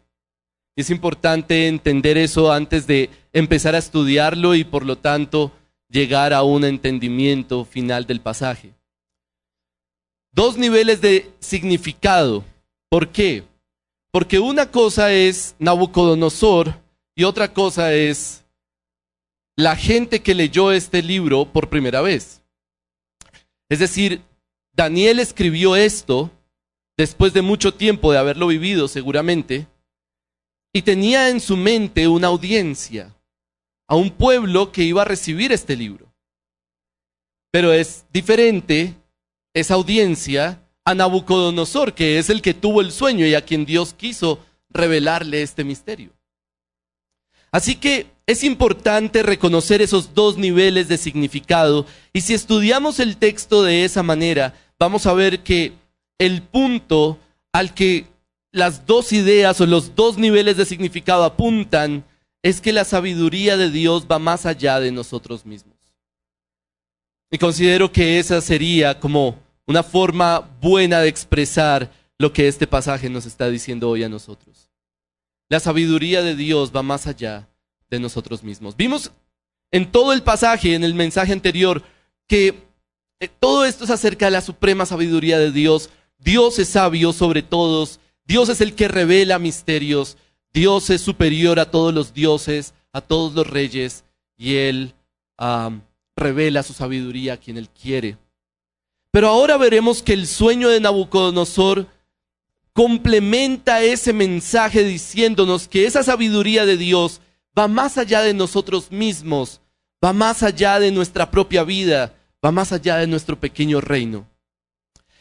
Es 0.77 0.91
importante 0.91 1.69
entender 1.69 2.19
eso 2.19 2.53
antes 2.53 2.87
de 2.87 3.11
empezar 3.33 3.75
a 3.75 3.79
estudiarlo 3.79 4.55
y 4.55 4.65
por 4.65 4.85
lo 4.85 4.99
tanto 4.99 5.53
llegar 5.89 6.33
a 6.33 6.43
un 6.43 6.65
entendimiento 6.65 7.65
final 7.65 8.07
del 8.07 8.21
pasaje. 8.21 8.75
Dos 10.33 10.59
niveles 10.59 11.01
de 11.01 11.31
significado. 11.39 12.45
¿Por 12.89 13.09
qué? 13.09 13.45
Porque 14.11 14.41
una 14.41 14.71
cosa 14.71 15.13
es 15.13 15.55
Nabucodonosor 15.61 16.81
y 17.15 17.23
otra 17.25 17.53
cosa 17.53 17.93
es 17.93 18.45
la 19.57 19.77
gente 19.77 20.23
que 20.23 20.35
leyó 20.35 20.73
este 20.73 21.03
libro 21.03 21.45
por 21.45 21.69
primera 21.69 22.01
vez. 22.01 22.43
Es 23.69 23.79
decir, 23.79 24.23
Daniel 24.73 25.21
escribió 25.21 25.77
esto 25.77 26.31
después 26.97 27.33
de 27.33 27.43
mucho 27.43 27.75
tiempo 27.75 28.13
de 28.13 28.19
haberlo 28.19 28.49
vivido 28.49 28.89
seguramente, 28.89 29.67
y 30.73 30.83
tenía 30.83 31.31
en 31.31 31.41
su 31.41 31.57
mente 31.57 32.09
una 32.09 32.29
audiencia 32.29 33.15
a 33.87 33.97
un 33.97 34.11
pueblo 34.11 34.73
que 34.73 34.83
iba 34.83 35.03
a 35.03 35.07
recibir 35.07 35.53
este 35.53 35.77
libro. 35.77 36.13
Pero 37.53 37.73
es 37.73 38.05
diferente 38.13 38.95
esa 39.55 39.75
audiencia 39.75 40.61
a 40.85 40.95
Nabucodonosor, 40.95 41.95
que 41.95 42.19
es 42.19 42.29
el 42.29 42.43
que 42.43 42.55
tuvo 42.55 42.81
el 42.81 42.91
sueño 42.91 43.27
y 43.27 43.35
a 43.35 43.45
quien 43.45 43.65
Dios 43.65 43.95
quiso 43.95 44.41
revelarle 44.69 45.43
este 45.43 45.63
misterio. 45.63 46.11
Así 47.53 47.77
que 47.77 48.09
es 48.27 48.43
importante 48.43 49.23
reconocer 49.23 49.81
esos 49.81 50.13
dos 50.13 50.37
niveles 50.37 50.89
de 50.89 50.99
significado 50.99 51.87
y 52.13 52.23
si 52.23 52.35
estudiamos 52.35 52.99
el 52.99 53.17
texto 53.17 53.63
de 53.63 53.85
esa 53.85 54.03
manera, 54.03 54.55
vamos 54.79 55.07
a 55.07 55.13
ver 55.13 55.45
que 55.45 55.73
el 56.19 56.43
punto 56.43 57.19
al 57.53 57.75
que 57.75 58.07
las 58.53 58.87
dos 58.87 59.13
ideas 59.13 59.61
o 59.61 59.67
los 59.67 59.95
dos 59.95 60.17
niveles 60.17 60.57
de 60.57 60.65
significado 60.65 61.25
apuntan 61.25 62.05
es 62.43 62.61
que 62.61 62.73
la 62.73 62.85
sabiduría 62.85 63.57
de 63.57 63.71
Dios 63.71 64.07
va 64.11 64.19
más 64.19 64.47
allá 64.47 64.79
de 64.81 64.93
nosotros 64.93 65.45
mismos. 65.47 65.75
Y 67.31 67.39
considero 67.39 67.91
que 67.91 68.19
esa 68.19 68.41
sería 68.41 69.01
como 69.01 69.39
una 69.67 69.83
forma 69.83 70.41
buena 70.61 71.01
de 71.01 71.09
expresar 71.09 71.91
lo 72.19 72.33
que 72.33 72.47
este 72.47 72.67
pasaje 72.67 73.11
nos 73.11 73.27
está 73.27 73.49
diciendo 73.49 73.89
hoy 73.89 74.05
a 74.05 74.09
nosotros. 74.09 74.71
La 75.49 75.59
sabiduría 75.59 76.23
de 76.23 76.37
Dios 76.37 76.71
va 76.75 76.83
más 76.83 77.07
allá 77.07 77.49
de 77.91 77.99
nosotros 77.99 78.43
mismos. 78.43 78.77
Vimos 78.77 79.11
en 79.73 79.91
todo 79.91 80.13
el 80.13 80.23
pasaje, 80.23 80.75
en 80.75 80.85
el 80.85 80.95
mensaje 80.95 81.33
anterior, 81.33 81.83
que 82.29 82.63
eh, 83.21 83.29
todo 83.41 83.65
esto 83.65 83.85
es 83.85 83.91
acerca 83.91 84.27
de 84.27 84.33
la 84.33 84.41
suprema 84.41 84.87
sabiduría 84.87 85.39
de 85.39 85.51
Dios. 85.51 85.91
Dios 86.25 86.59
es 86.59 86.71
sabio 86.71 87.13
sobre 87.13 87.43
todos. 87.43 88.01
Dios 88.27 88.49
es 88.49 88.63
el 88.63 88.75
que 88.75 88.89
revela 88.89 89.39
misterios. 89.39 90.17
Dios 90.55 90.89
es 90.89 91.03
superior 91.03 91.61
a 91.61 91.71
todos 91.71 91.93
los 91.93 92.15
dioses, 92.15 92.73
a 92.93 93.03
todos 93.03 93.35
los 93.35 93.47
reyes, 93.47 94.05
y 94.37 94.55
Él 94.55 94.95
revela 96.17 96.63
su 96.63 96.73
sabiduría 96.73 97.35
a 97.35 97.37
quien 97.37 97.59
Él 97.59 97.69
quiere. 97.69 98.17
Pero 99.11 99.29
ahora 99.29 99.59
veremos 99.59 100.03
que 100.03 100.15
el 100.15 100.27
sueño 100.27 100.71
de 100.71 100.81
Nabucodonosor 100.81 101.89
complementa 102.73 103.83
ese 103.83 104.15
mensaje 104.15 104.83
diciéndonos 104.83 105.69
que 105.69 105.85
esa 105.85 106.03
sabiduría 106.03 106.65
de 106.65 106.79
Dios 106.79 107.21
va 107.57 107.69
más 107.69 107.99
allá 107.99 108.23
de 108.23 108.33
nosotros 108.33 108.91
mismos, 108.91 109.61
va 110.03 110.13
más 110.15 110.43
allá 110.43 110.81
de 110.81 110.91
nuestra 110.91 111.31
propia 111.31 111.65
vida, 111.65 112.15
va 112.45 112.51
más 112.51 112.73
allá 112.73 112.97
de 112.97 113.07
nuestro 113.07 113.39
pequeño 113.39 113.81
reino. 113.83 114.27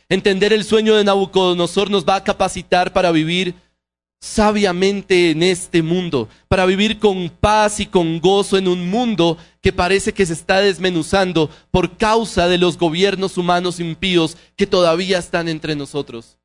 Entender 0.10 0.54
el 0.54 0.64
sueño 0.64 0.96
de 0.96 1.04
Nabucodonosor 1.04 1.90
nos 1.90 2.06
va 2.06 2.16
a 2.18 2.24
capacitar 2.24 2.94
para 2.94 3.12
vivir 3.12 3.56
sabiamente 4.24 5.32
en 5.32 5.44
este 5.44 5.82
mundo, 5.82 6.30
para 6.48 6.66
vivir 6.66 6.98
con 6.98 7.30
paz 7.30 7.82
y 7.82 7.86
con 7.86 8.22
gozo 8.22 8.58
en 8.58 8.70
un 8.70 8.90
mundo 8.90 9.38
que 9.62 9.74
parece 9.74 10.14
que 10.14 10.26
se 10.26 10.32
está 10.32 10.62
desmenuzando 10.62 11.50
por 11.72 11.98
causa 11.98 12.48
de 12.48 12.58
los 12.58 12.78
gobiernos 12.78 13.38
humanos 13.38 13.82
impíos 13.82 14.38
que 14.56 14.66
todavía 14.66 15.18
están 15.18 15.50
entre 15.50 15.76
nosotros. 15.76 16.38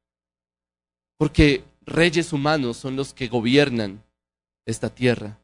Porque 1.19 1.63
reyes 1.87 2.33
humanos 2.33 2.77
son 2.79 2.97
los 2.97 3.15
que 3.15 3.29
gobiernan 3.29 4.03
esta 4.67 4.91
tierra. 4.91 5.39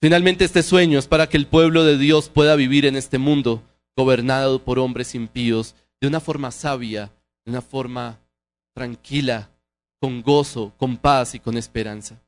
Finalmente 0.00 0.44
este 0.44 0.62
sueño 0.62 0.98
es 0.98 1.08
para 1.08 1.28
que 1.28 1.36
el 1.36 1.48
pueblo 1.48 1.82
de 1.82 1.98
Dios 1.98 2.28
pueda 2.28 2.54
vivir 2.54 2.86
en 2.86 2.94
este 2.94 3.18
mundo 3.18 3.62
gobernado 3.96 4.62
por 4.62 4.78
hombres 4.78 5.14
impíos 5.16 5.74
de 6.04 6.08
una 6.08 6.20
forma 6.20 6.50
sabia, 6.50 7.10
de 7.46 7.50
una 7.50 7.62
forma 7.62 8.20
tranquila, 8.74 9.48
con 9.98 10.20
gozo, 10.20 10.74
con 10.76 10.98
paz 10.98 11.34
y 11.34 11.40
con 11.40 11.56
esperanza. 11.56 12.20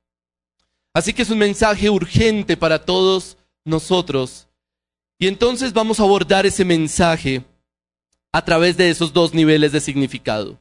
Así 0.94 1.12
que 1.12 1.20
es 1.20 1.28
un 1.28 1.36
mensaje 1.36 1.90
urgente 1.90 2.56
para 2.56 2.82
todos 2.82 3.36
nosotros. 3.66 4.48
Y 5.18 5.26
entonces 5.26 5.74
vamos 5.74 6.00
a 6.00 6.04
abordar 6.04 6.46
ese 6.46 6.64
mensaje 6.64 7.44
a 8.32 8.42
través 8.42 8.78
de 8.78 8.88
esos 8.88 9.12
dos 9.12 9.34
niveles 9.34 9.72
de 9.72 9.80
significado. 9.80 10.58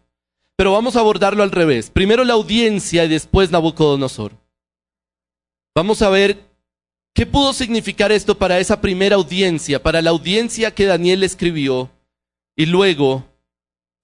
Pero 0.57 0.73
vamos 0.73 0.97
a 0.97 0.99
abordarlo 0.99 1.41
al 1.41 1.51
revés. 1.51 1.89
Primero 1.89 2.25
la 2.25 2.33
audiencia 2.33 3.05
y 3.05 3.07
después 3.07 3.49
Nabucodonosor. 3.49 4.33
Vamos 5.73 6.01
a 6.01 6.09
ver 6.09 6.43
qué 7.13 7.25
pudo 7.25 7.53
significar 7.53 8.11
esto 8.11 8.37
para 8.37 8.59
esa 8.59 8.81
primera 8.81 9.15
audiencia, 9.15 9.81
para 9.81 10.01
la 10.01 10.09
audiencia 10.09 10.75
que 10.75 10.83
Daniel 10.83 11.23
escribió, 11.23 11.94
y 12.55 12.65
luego 12.65 13.23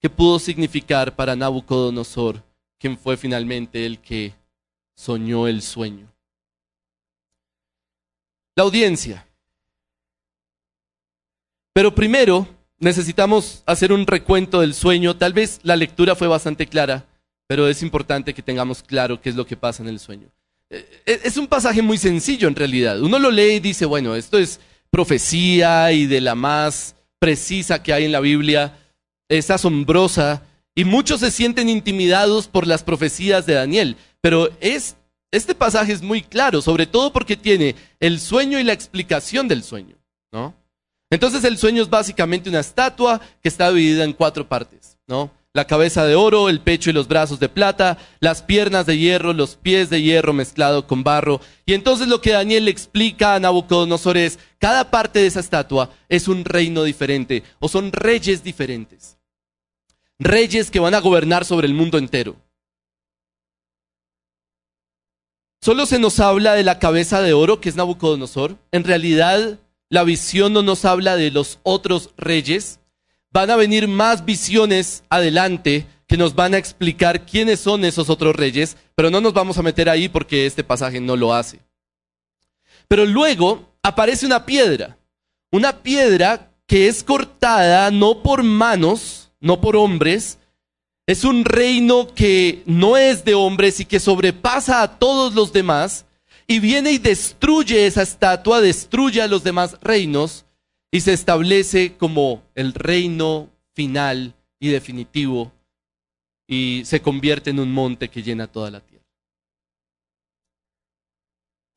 qué 0.00 0.10
pudo 0.10 0.38
significar 0.38 1.14
para 1.14 1.36
Nabucodonosor 1.36 2.42
quien 2.78 2.98
fue 2.98 3.16
finalmente 3.16 3.86
el 3.86 4.00
que 4.00 4.34
soñó 4.94 5.46
el 5.46 5.62
sueño. 5.62 6.12
La 8.56 8.64
audiencia. 8.64 9.26
Pero 11.72 11.94
primero 11.94 12.46
necesitamos 12.78 13.62
hacer 13.64 13.92
un 13.92 14.06
recuento 14.06 14.60
del 14.60 14.74
sueño. 14.74 15.16
Tal 15.16 15.32
vez 15.32 15.60
la 15.62 15.76
lectura 15.76 16.16
fue 16.16 16.26
bastante 16.26 16.66
clara, 16.66 17.06
pero 17.46 17.68
es 17.68 17.82
importante 17.82 18.34
que 18.34 18.42
tengamos 18.42 18.82
claro 18.82 19.20
qué 19.20 19.30
es 19.30 19.36
lo 19.36 19.46
que 19.46 19.56
pasa 19.56 19.82
en 19.82 19.88
el 19.88 20.00
sueño. 20.00 20.28
Eh, 20.68 21.20
es 21.24 21.36
un 21.36 21.46
pasaje 21.46 21.80
muy 21.82 21.98
sencillo 21.98 22.48
en 22.48 22.56
realidad. 22.56 23.00
Uno 23.00 23.18
lo 23.18 23.30
lee 23.30 23.54
y 23.54 23.60
dice, 23.60 23.86
bueno, 23.86 24.16
esto 24.16 24.38
es 24.38 24.58
profecía 24.90 25.92
y 25.92 26.06
de 26.06 26.20
la 26.20 26.34
más 26.34 26.96
precisa 27.22 27.80
que 27.84 27.92
hay 27.92 28.04
en 28.04 28.10
la 28.10 28.18
Biblia. 28.18 28.76
Es 29.28 29.48
asombrosa 29.52 30.42
y 30.74 30.84
muchos 30.84 31.20
se 31.20 31.30
sienten 31.30 31.68
intimidados 31.68 32.48
por 32.48 32.66
las 32.66 32.82
profecías 32.82 33.46
de 33.46 33.54
Daniel, 33.54 33.96
pero 34.20 34.50
es, 34.60 34.96
este 35.30 35.54
pasaje 35.54 35.92
es 35.92 36.02
muy 36.02 36.22
claro, 36.22 36.60
sobre 36.60 36.84
todo 36.84 37.12
porque 37.12 37.36
tiene 37.36 37.76
el 38.00 38.18
sueño 38.18 38.58
y 38.58 38.64
la 38.64 38.72
explicación 38.72 39.46
del 39.46 39.62
sueño, 39.62 39.94
¿no? 40.32 40.52
Entonces 41.10 41.44
el 41.44 41.58
sueño 41.58 41.84
es 41.84 41.88
básicamente 41.88 42.50
una 42.50 42.58
estatua 42.58 43.20
que 43.40 43.48
está 43.48 43.70
dividida 43.70 44.02
en 44.02 44.14
cuatro 44.14 44.48
partes, 44.48 44.98
¿no? 45.06 45.30
La 45.54 45.66
cabeza 45.66 46.06
de 46.06 46.14
oro, 46.14 46.48
el 46.48 46.60
pecho 46.60 46.90
y 46.90 46.92
los 46.92 47.08
brazos 47.08 47.38
de 47.38 47.48
plata, 47.48 47.98
las 48.20 48.42
piernas 48.42 48.86
de 48.86 48.96
hierro, 48.96 49.32
los 49.32 49.56
pies 49.56 49.90
de 49.90 50.00
hierro 50.00 50.32
mezclado 50.32 50.86
con 50.86 51.04
barro. 51.04 51.40
Y 51.66 51.74
entonces 51.74 52.08
lo 52.08 52.20
que 52.20 52.32
Daniel 52.32 52.64
le 52.64 52.70
explica 52.70 53.34
a 53.34 53.40
Nabucodonosor 53.40 54.16
es, 54.16 54.38
cada 54.58 54.90
parte 54.90 55.18
de 55.18 55.26
esa 55.26 55.40
estatua 55.40 55.90
es 56.08 56.26
un 56.26 56.44
reino 56.44 56.84
diferente 56.84 57.42
o 57.58 57.68
son 57.68 57.92
reyes 57.92 58.42
diferentes 58.42 59.18
reyes 60.22 60.70
que 60.70 60.80
van 60.80 60.94
a 60.94 61.00
gobernar 61.00 61.44
sobre 61.44 61.66
el 61.66 61.74
mundo 61.74 61.98
entero. 61.98 62.36
Solo 65.60 65.86
se 65.86 65.98
nos 65.98 66.18
habla 66.18 66.54
de 66.54 66.64
la 66.64 66.78
cabeza 66.78 67.20
de 67.20 67.32
oro, 67.34 67.60
que 67.60 67.68
es 67.68 67.76
Nabucodonosor. 67.76 68.56
En 68.72 68.82
realidad, 68.82 69.60
la 69.88 70.02
visión 70.02 70.52
no 70.52 70.62
nos 70.62 70.84
habla 70.84 71.16
de 71.16 71.30
los 71.30 71.60
otros 71.62 72.10
reyes. 72.16 72.80
Van 73.32 73.50
a 73.50 73.56
venir 73.56 73.88
más 73.88 74.24
visiones 74.24 75.04
adelante 75.08 75.86
que 76.06 76.18
nos 76.18 76.34
van 76.34 76.52
a 76.52 76.58
explicar 76.58 77.24
quiénes 77.24 77.60
son 77.60 77.84
esos 77.84 78.10
otros 78.10 78.36
reyes, 78.36 78.76
pero 78.94 79.08
no 79.10 79.20
nos 79.22 79.32
vamos 79.32 79.56
a 79.56 79.62
meter 79.62 79.88
ahí 79.88 80.08
porque 80.10 80.44
este 80.44 80.62
pasaje 80.62 81.00
no 81.00 81.16
lo 81.16 81.32
hace. 81.32 81.60
Pero 82.88 83.06
luego 83.06 83.72
aparece 83.82 84.26
una 84.26 84.44
piedra, 84.44 84.98
una 85.50 85.82
piedra 85.82 86.50
que 86.66 86.88
es 86.88 87.02
cortada 87.02 87.90
no 87.90 88.22
por 88.22 88.42
manos, 88.42 89.30
no 89.40 89.62
por 89.62 89.76
hombres. 89.76 90.38
Es 91.06 91.24
un 91.24 91.46
reino 91.46 92.08
que 92.14 92.62
no 92.66 92.98
es 92.98 93.24
de 93.24 93.34
hombres 93.34 93.80
y 93.80 93.86
que 93.86 93.98
sobrepasa 93.98 94.82
a 94.82 94.98
todos 94.98 95.34
los 95.34 95.52
demás 95.54 96.04
y 96.46 96.60
viene 96.60 96.92
y 96.92 96.98
destruye 96.98 97.86
esa 97.86 98.02
estatua, 98.02 98.60
destruye 98.60 99.22
a 99.22 99.26
los 99.28 99.42
demás 99.42 99.78
reinos 99.80 100.44
y 100.92 101.00
se 101.00 101.14
establece 101.14 101.96
como 101.96 102.42
el 102.54 102.74
reino 102.74 103.50
final 103.74 104.34
y 104.60 104.68
definitivo 104.68 105.50
y 106.46 106.82
se 106.84 107.00
convierte 107.00 107.50
en 107.50 107.58
un 107.58 107.72
monte 107.72 108.10
que 108.10 108.22
llena 108.22 108.46
toda 108.46 108.70
la 108.70 108.80
tierra. 108.80 109.06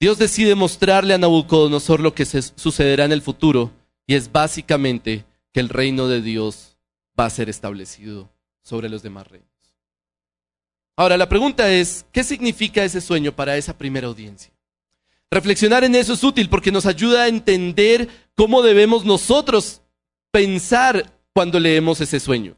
Dios 0.01 0.17
decide 0.17 0.53
mostrarle 0.53 1.13
a 1.13 1.17
Nabucodonosor 1.17 2.01
lo 2.01 2.13
que 2.13 2.25
sucederá 2.25 3.05
en 3.05 3.13
el 3.13 3.21
futuro 3.21 3.71
y 4.05 4.15
es 4.15 4.31
básicamente 4.31 5.25
que 5.53 5.61
el 5.61 5.69
reino 5.69 6.09
de 6.09 6.21
Dios 6.21 6.77
va 7.17 7.25
a 7.25 7.29
ser 7.29 7.49
establecido 7.49 8.29
sobre 8.61 8.89
los 8.89 9.01
demás 9.01 9.27
reinos. 9.27 9.49
Ahora, 10.97 11.17
la 11.17 11.29
pregunta 11.29 11.71
es, 11.71 12.05
¿qué 12.11 12.23
significa 12.23 12.83
ese 12.83 12.99
sueño 12.99 13.33
para 13.33 13.55
esa 13.55 13.77
primera 13.77 14.07
audiencia? 14.07 14.54
Reflexionar 15.31 15.83
en 15.83 15.95
eso 15.95 16.13
es 16.13 16.23
útil 16.23 16.49
porque 16.49 16.71
nos 16.71 16.85
ayuda 16.85 17.23
a 17.23 17.27
entender 17.27 18.09
cómo 18.35 18.61
debemos 18.61 19.05
nosotros 19.05 19.81
pensar 20.31 21.11
cuando 21.33 21.59
leemos 21.59 22.01
ese 22.01 22.19
sueño. 22.19 22.55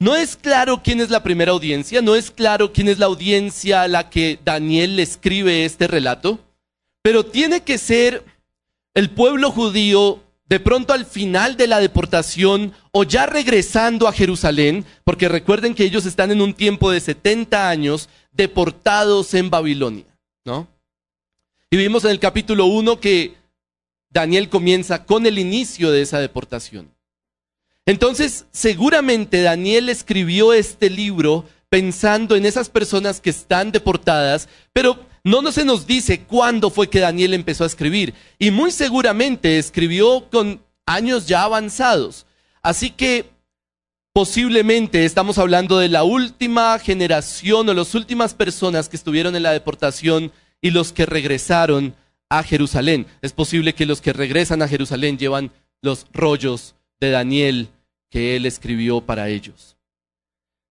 No 0.00 0.16
es 0.16 0.36
claro 0.36 0.82
quién 0.82 1.00
es 1.00 1.10
la 1.10 1.22
primera 1.22 1.52
audiencia, 1.52 2.02
no 2.02 2.16
es 2.16 2.30
claro 2.30 2.72
quién 2.72 2.88
es 2.88 2.98
la 2.98 3.06
audiencia 3.06 3.82
a 3.82 3.88
la 3.88 4.10
que 4.10 4.38
Daniel 4.44 4.96
le 4.96 5.02
escribe 5.02 5.64
este 5.64 5.86
relato, 5.86 6.40
pero 7.02 7.24
tiene 7.24 7.62
que 7.62 7.78
ser 7.78 8.24
el 8.94 9.10
pueblo 9.10 9.50
judío 9.50 10.20
de 10.46 10.60
pronto 10.60 10.92
al 10.92 11.06
final 11.06 11.56
de 11.56 11.66
la 11.66 11.80
deportación 11.80 12.72
o 12.92 13.04
ya 13.04 13.26
regresando 13.26 14.08
a 14.08 14.12
Jerusalén, 14.12 14.84
porque 15.04 15.28
recuerden 15.28 15.74
que 15.74 15.84
ellos 15.84 16.06
están 16.06 16.30
en 16.30 16.42
un 16.42 16.54
tiempo 16.54 16.90
de 16.90 17.00
70 17.00 17.68
años 17.68 18.08
deportados 18.32 19.32
en 19.34 19.48
Babilonia, 19.48 20.04
¿no? 20.44 20.68
Y 21.74 21.76
vimos 21.76 22.04
en 22.04 22.12
el 22.12 22.20
capítulo 22.20 22.66
1 22.66 23.00
que 23.00 23.34
Daniel 24.08 24.48
comienza 24.48 25.04
con 25.04 25.26
el 25.26 25.40
inicio 25.40 25.90
de 25.90 26.02
esa 26.02 26.20
deportación. 26.20 26.94
Entonces, 27.84 28.46
seguramente 28.52 29.42
Daniel 29.42 29.88
escribió 29.88 30.52
este 30.52 30.88
libro 30.88 31.48
pensando 31.68 32.36
en 32.36 32.46
esas 32.46 32.68
personas 32.68 33.20
que 33.20 33.30
están 33.30 33.72
deportadas, 33.72 34.48
pero 34.72 35.04
no 35.24 35.50
se 35.50 35.64
nos 35.64 35.84
dice 35.84 36.20
cuándo 36.20 36.70
fue 36.70 36.88
que 36.88 37.00
Daniel 37.00 37.34
empezó 37.34 37.64
a 37.64 37.66
escribir. 37.66 38.14
Y 38.38 38.52
muy 38.52 38.70
seguramente 38.70 39.58
escribió 39.58 40.30
con 40.30 40.62
años 40.86 41.26
ya 41.26 41.42
avanzados. 41.42 42.24
Así 42.62 42.90
que 42.90 43.32
posiblemente 44.12 45.04
estamos 45.04 45.38
hablando 45.38 45.80
de 45.80 45.88
la 45.88 46.04
última 46.04 46.78
generación 46.78 47.68
o 47.68 47.74
las 47.74 47.96
últimas 47.96 48.32
personas 48.32 48.88
que 48.88 48.96
estuvieron 48.96 49.34
en 49.34 49.42
la 49.42 49.50
deportación 49.50 50.30
y 50.64 50.70
los 50.70 50.94
que 50.94 51.04
regresaron 51.04 51.94
a 52.30 52.42
Jerusalén. 52.42 53.06
Es 53.20 53.34
posible 53.34 53.74
que 53.74 53.84
los 53.84 54.00
que 54.00 54.14
regresan 54.14 54.62
a 54.62 54.66
Jerusalén 54.66 55.18
llevan 55.18 55.52
los 55.82 56.06
rollos 56.14 56.74
de 56.98 57.10
Daniel 57.10 57.68
que 58.08 58.34
él 58.34 58.46
escribió 58.46 59.02
para 59.02 59.28
ellos. 59.28 59.76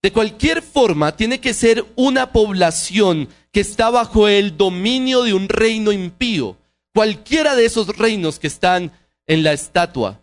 De 0.02 0.12
cualquier 0.12 0.64
forma, 0.64 1.16
tiene 1.16 1.40
que 1.40 1.54
ser 1.54 1.86
una 1.96 2.32
población 2.32 3.30
que 3.52 3.60
está 3.60 3.92
bajo 3.92 4.28
el 4.28 4.58
dominio 4.58 5.22
de 5.22 5.36
un 5.36 5.48
reino 5.48 5.92
impío, 5.92 6.58
cualquiera 6.92 7.56
de 7.56 7.66
esos 7.66 7.96
reinos 7.96 8.40
que 8.40 8.48
están 8.48 8.92
en 9.28 9.44
la 9.44 9.54
estatua. 9.54 10.22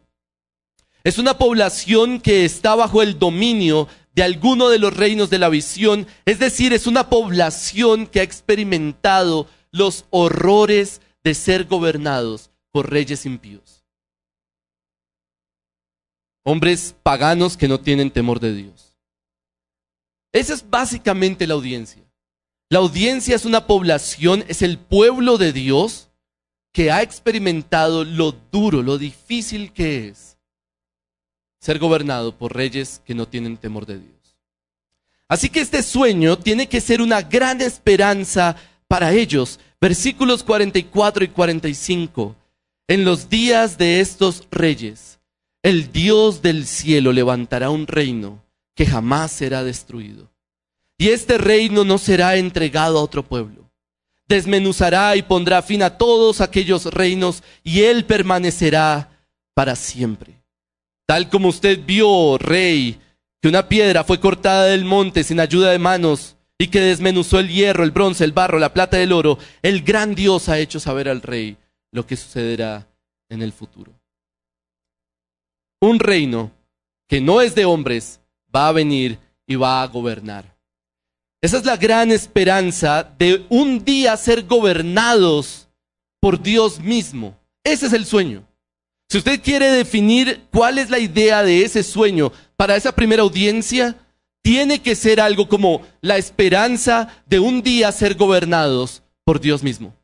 Es 1.05 1.17
una 1.17 1.39
población 1.39 2.19
que 2.19 2.45
está 2.45 2.75
bajo 2.75 3.03
el 3.03 3.21
dominio 3.21 3.87
de 4.17 4.25
alguno 4.25 4.69
de 4.69 4.81
los 4.81 4.97
reinos 4.97 5.31
de 5.31 5.39
la 5.39 5.49
visión, 5.49 6.09
es 6.25 6.41
decir, 6.41 6.73
es 6.73 6.89
una 6.89 7.09
población 7.09 8.09
que 8.09 8.19
ha 8.19 8.25
experimentado 8.25 9.47
los 9.73 10.07
horrores 10.11 11.01
de 11.23 11.35
ser 11.35 11.65
gobernados 11.65 12.51
por 12.71 12.91
reyes 12.91 13.27
impíos. 13.27 13.85
Hombres 16.43 16.95
paganos 17.03 17.57
que 17.57 17.69
no 17.69 17.81
tienen 17.81 18.11
temor 18.11 18.41
de 18.41 18.55
Dios. 18.55 18.97
Esa 20.33 20.55
es 20.55 20.69
básicamente 20.69 21.47
la 21.47 21.55
audiencia. 21.55 22.03
La 22.69 22.79
audiencia 22.79 23.35
es 23.35 23.45
una 23.45 23.67
población, 23.67 24.45
es 24.49 24.63
el 24.63 24.79
pueblo 24.79 25.39
de 25.39 25.53
Dios 25.53 26.09
que 26.73 26.93
ha 26.93 27.03
experimentado 27.03 28.05
lo 28.05 28.33
duro, 28.33 28.83
lo 28.83 28.97
difícil 28.97 29.73
que 29.73 30.09
es 30.09 30.39
ser 31.59 31.79
gobernado 31.79 32.37
por 32.37 32.55
reyes 32.55 33.03
que 33.05 33.15
no 33.15 33.27
tienen 33.27 33.57
temor 33.57 33.87
de 33.87 33.99
Dios. 33.99 34.37
Así 35.29 35.49
que 35.49 35.61
este 35.61 35.83
sueño 35.83 36.39
tiene 36.39 36.69
que 36.69 36.81
ser 36.81 37.03
una 37.03 37.23
gran 37.23 37.61
esperanza 37.61 38.57
para 38.91 39.13
ellos. 39.13 39.61
Versículos 39.81 40.43
44 40.43 41.25
y 41.25 41.29
45. 41.29 42.35
En 42.89 43.05
los 43.05 43.31
días 43.31 43.79
de 43.79 44.01
estos 44.01 44.49
reyes, 44.51 45.21
el 45.63 45.93
Dios 45.93 46.43
del 46.43 46.67
cielo 46.67 47.13
levantará 47.13 47.71
un 47.71 47.87
reino 47.87 48.43
que 48.75 48.85
jamás 48.87 49.31
será 49.31 49.63
destruido. 49.63 50.29
Y 50.99 51.11
este 51.11 51.39
reino 51.39 51.85
no 51.85 51.99
será 51.99 52.35
entregado 52.35 52.99
a 52.99 53.03
otro 53.03 53.23
pueblo. 53.23 53.71
Desmenuzará 54.27 55.15
y 55.15 55.23
pondrá 55.23 55.63
fin 55.63 55.85
a 55.85 55.97
todos 55.97 56.41
aquellos 56.41 56.87
reinos 56.87 57.45
y 57.63 57.83
él 57.83 58.05
permanecerá 58.05 59.09
para 59.55 59.77
siempre. 59.77 60.43
Tal 61.07 61.29
como 61.29 61.49
usted 61.49 61.79
vio, 61.87 62.39
rey, 62.39 63.01
que 63.41 63.49
una 63.49 63.69
piedra 63.69 64.03
fue 64.03 64.19
cortada 64.19 64.65
del 64.65 64.85
monte 64.85 65.23
sin 65.23 65.39
ayuda 65.39 65.71
de 65.71 65.79
manos 65.79 66.37
y 66.61 66.69
que 66.69 66.81
desmenuzó 66.81 67.39
el 67.39 67.49
hierro, 67.49 67.85
el 67.85 67.91
bronce, 67.91 68.23
el 68.23 68.33
barro, 68.33 68.59
la 68.59 68.75
plata 68.75 68.99
y 69.01 69.05
el 69.05 69.13
oro, 69.13 69.39
el 69.63 69.81
gran 69.83 70.15
Dios 70.15 70.51
ha 70.51 70.59
hecho 70.59 70.79
saber 70.79 71.09
al 71.09 71.23
rey 71.23 71.57
lo 71.91 72.07
que 72.07 72.19
sucederá 72.19 72.87
en 73.31 73.41
el 73.41 73.51
futuro. 73.51 73.99
Un 75.81 75.99
reino 75.99 76.51
que 77.09 77.19
no 77.23 77.41
es 77.41 77.55
de 77.55 77.65
hombres 77.65 78.21
va 78.55 78.69
a 78.69 78.73
venir 78.73 79.19
y 79.47 79.55
va 79.55 79.83
a 79.83 79.87
gobernar. 79.87 80.55
Esa 81.41 81.57
es 81.57 81.65
la 81.65 81.79
gran 81.79 82.13
esperanza 82.13 83.11
de 83.19 83.47
un 83.49 83.83
día 83.83 84.15
ser 84.19 84.45
gobernados 84.45 85.67
por 86.21 86.43
Dios 86.43 86.79
mismo. 86.79 87.39
Ese 87.65 87.87
es 87.87 87.95
el 87.95 88.05
sueño. 88.05 88.47
Si 89.09 89.17
usted 89.17 89.41
quiere 89.41 89.71
definir 89.71 90.43
cuál 90.53 90.77
es 90.77 90.91
la 90.91 90.99
idea 90.99 91.43
de 91.43 91.65
ese 91.65 91.83
sueño 91.83 92.33
para 92.59 92.77
esa 92.77 92.95
primera 92.95 93.23
audiencia, 93.23 93.97
tiene 94.43 94.81
que 94.81 94.95
ser 94.95 95.21
algo 95.21 95.49
como 95.49 95.83
la 96.01 96.17
esperanza 96.17 97.23
de 97.27 97.41
un 97.41 97.63
día 97.63 97.93
ser 97.93 98.15
gobernados 98.15 99.03
por 99.25 99.41
Dios 99.41 99.63
mismo. 99.63 99.95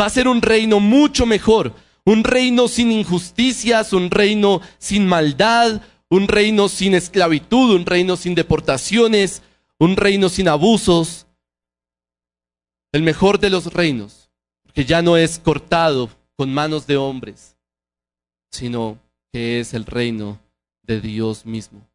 Va 0.00 0.06
a 0.06 0.10
ser 0.10 0.28
un 0.28 0.40
reino 0.40 0.80
mucho 0.80 1.26
mejor, 1.26 1.74
un 2.04 2.24
reino 2.24 2.68
sin 2.68 2.90
injusticias, 2.90 3.92
un 3.92 4.10
reino 4.10 4.60
sin 4.78 5.06
maldad, 5.06 5.82
un 6.08 6.28
reino 6.28 6.68
sin 6.68 6.94
esclavitud, 6.94 7.74
un 7.74 7.86
reino 7.86 8.16
sin 8.16 8.34
deportaciones, 8.34 9.42
un 9.78 9.96
reino 9.96 10.28
sin 10.28 10.48
abusos, 10.48 11.26
el 12.92 13.02
mejor 13.02 13.38
de 13.40 13.50
los 13.50 13.72
reinos, 13.72 14.30
que 14.74 14.84
ya 14.84 15.02
no 15.02 15.16
es 15.16 15.38
cortado 15.38 16.10
con 16.36 16.52
manos 16.52 16.86
de 16.86 16.96
hombres, 16.96 17.56
sino 18.50 18.98
que 19.32 19.60
es 19.60 19.74
el 19.74 19.86
reino 19.86 20.38
de 20.82 21.00
Dios 21.00 21.46
mismo. 21.46 21.91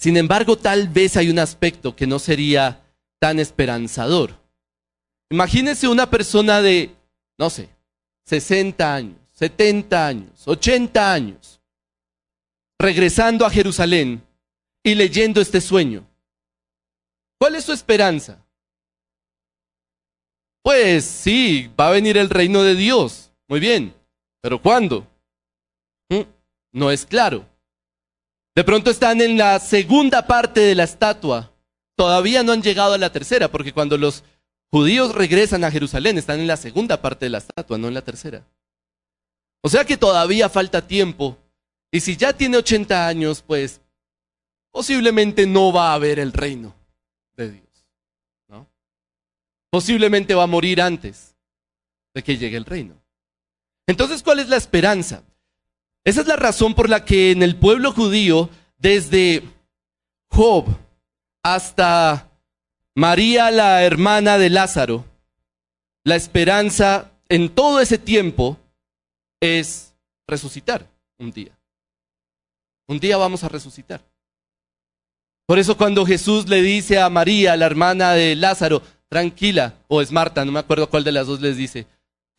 Sin 0.00 0.16
embargo, 0.16 0.56
tal 0.56 0.88
vez 0.88 1.18
hay 1.18 1.28
un 1.28 1.38
aspecto 1.38 1.94
que 1.94 2.06
no 2.06 2.18
sería 2.18 2.80
tan 3.18 3.38
esperanzador. 3.38 4.34
Imagínense 5.28 5.88
una 5.88 6.08
persona 6.08 6.62
de, 6.62 6.96
no 7.36 7.50
sé, 7.50 7.68
60 8.24 8.94
años, 8.94 9.18
70 9.32 10.06
años, 10.06 10.48
80 10.48 11.12
años, 11.12 11.60
regresando 12.78 13.44
a 13.44 13.50
Jerusalén 13.50 14.22
y 14.82 14.94
leyendo 14.94 15.38
este 15.38 15.60
sueño. 15.60 16.08
¿Cuál 17.38 17.56
es 17.56 17.66
su 17.66 17.74
esperanza? 17.74 18.42
Pues 20.62 21.04
sí, 21.04 21.70
va 21.78 21.88
a 21.88 21.92
venir 21.92 22.16
el 22.16 22.30
reino 22.30 22.62
de 22.62 22.74
Dios. 22.74 23.32
Muy 23.48 23.60
bien, 23.60 23.94
pero 24.40 24.62
¿cuándo? 24.62 25.06
¿Mm? 26.08 26.22
No 26.72 26.90
es 26.90 27.04
claro. 27.04 27.49
De 28.54 28.64
pronto 28.64 28.90
están 28.90 29.20
en 29.20 29.38
la 29.38 29.58
segunda 29.60 30.26
parte 30.26 30.60
de 30.60 30.74
la 30.74 30.84
estatua. 30.84 31.52
Todavía 31.96 32.42
no 32.42 32.52
han 32.52 32.62
llegado 32.62 32.94
a 32.94 32.98
la 32.98 33.12
tercera, 33.12 33.50
porque 33.50 33.72
cuando 33.72 33.96
los 33.96 34.24
judíos 34.70 35.14
regresan 35.14 35.64
a 35.64 35.70
Jerusalén 35.70 36.18
están 36.18 36.40
en 36.40 36.46
la 36.46 36.56
segunda 36.56 37.00
parte 37.00 37.26
de 37.26 37.30
la 37.30 37.38
estatua, 37.38 37.78
no 37.78 37.88
en 37.88 37.94
la 37.94 38.02
tercera. 38.02 38.46
O 39.62 39.68
sea 39.68 39.84
que 39.84 39.96
todavía 39.96 40.48
falta 40.48 40.86
tiempo. 40.86 41.38
Y 41.92 42.00
si 42.00 42.16
ya 42.16 42.32
tiene 42.32 42.56
80 42.56 43.06
años, 43.06 43.42
pues 43.42 43.80
posiblemente 44.70 45.46
no 45.46 45.72
va 45.72 45.90
a 45.90 45.94
haber 45.94 46.18
el 46.18 46.32
reino 46.32 46.74
de 47.36 47.50
Dios. 47.52 47.86
¿no? 48.48 48.68
Posiblemente 49.70 50.34
va 50.34 50.44
a 50.44 50.48
morir 50.48 50.80
antes 50.80 51.34
de 52.14 52.22
que 52.22 52.36
llegue 52.36 52.56
el 52.56 52.64
reino. 52.64 53.00
Entonces, 53.86 54.22
¿cuál 54.22 54.38
es 54.38 54.48
la 54.48 54.56
esperanza? 54.56 55.22
Esa 56.10 56.22
es 56.22 56.26
la 56.26 56.34
razón 56.34 56.74
por 56.74 56.88
la 56.88 57.04
que 57.04 57.30
en 57.30 57.40
el 57.40 57.54
pueblo 57.54 57.92
judío, 57.92 58.50
desde 58.78 59.44
Job 60.28 60.66
hasta 61.40 62.32
María, 62.96 63.52
la 63.52 63.84
hermana 63.84 64.36
de 64.36 64.50
Lázaro, 64.50 65.04
la 66.02 66.16
esperanza 66.16 67.12
en 67.28 67.48
todo 67.48 67.78
ese 67.80 67.96
tiempo 67.96 68.56
es 69.38 69.94
resucitar 70.26 70.90
un 71.16 71.30
día. 71.30 71.56
Un 72.88 72.98
día 72.98 73.16
vamos 73.16 73.44
a 73.44 73.48
resucitar. 73.48 74.02
Por 75.46 75.60
eso 75.60 75.76
cuando 75.76 76.04
Jesús 76.04 76.48
le 76.48 76.60
dice 76.60 76.98
a 76.98 77.08
María, 77.08 77.56
la 77.56 77.66
hermana 77.66 78.14
de 78.14 78.34
Lázaro, 78.34 78.82
tranquila, 79.08 79.74
o 79.86 80.02
es 80.02 80.10
Marta, 80.10 80.44
no 80.44 80.50
me 80.50 80.58
acuerdo 80.58 80.90
cuál 80.90 81.04
de 81.04 81.12
las 81.12 81.28
dos 81.28 81.40
les 81.40 81.56
dice, 81.56 81.86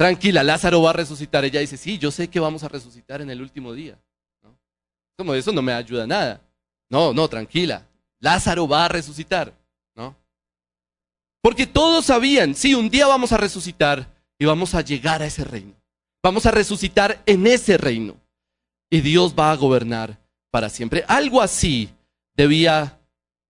tranquila, 0.02 0.44
Lázaro 0.44 0.82
va 0.82 0.90
a 0.90 0.94
resucitar. 0.94 1.46
Ella 1.46 1.60
dice, 1.60 1.78
sí, 1.78 2.00
yo 2.00 2.10
sé 2.10 2.28
que 2.28 2.40
vamos 2.40 2.64
a 2.64 2.68
resucitar 2.68 3.22
en 3.22 3.30
el 3.30 3.40
último 3.40 3.72
día. 3.72 4.00
¿No? 4.42 4.58
Como 5.16 5.36
eso 5.36 5.52
no 5.52 5.62
me 5.62 5.74
ayuda 5.74 6.08
nada. 6.08 6.42
No, 6.90 7.14
no, 7.14 7.28
tranquila, 7.28 7.86
Lázaro 8.20 8.68
va 8.68 8.86
a 8.86 8.88
resucitar. 8.88 9.54
¿No? 9.96 10.16
Porque 11.40 11.68
todos 11.68 12.06
sabían, 12.06 12.56
sí, 12.56 12.74
un 12.74 12.90
día 12.90 13.06
vamos 13.06 13.32
a 13.32 13.38
resucitar 13.38 14.12
y 14.40 14.46
vamos 14.46 14.74
a 14.74 14.82
llegar 14.82 15.22
a 15.22 15.28
ese 15.28 15.44
reino. 15.44 15.76
Vamos 16.24 16.48
a 16.48 16.52
resucitar 16.52 17.22
en 17.28 17.46
ese 17.46 17.78
reino. 17.78 18.16
Y 18.90 19.02
Dios 19.02 19.36
va 19.38 19.52
a 19.52 19.56
gobernar 19.56 20.18
para 20.50 20.70
siempre. 20.70 21.06
Algo 21.08 21.44
así 21.44 21.92
debía 22.36 23.00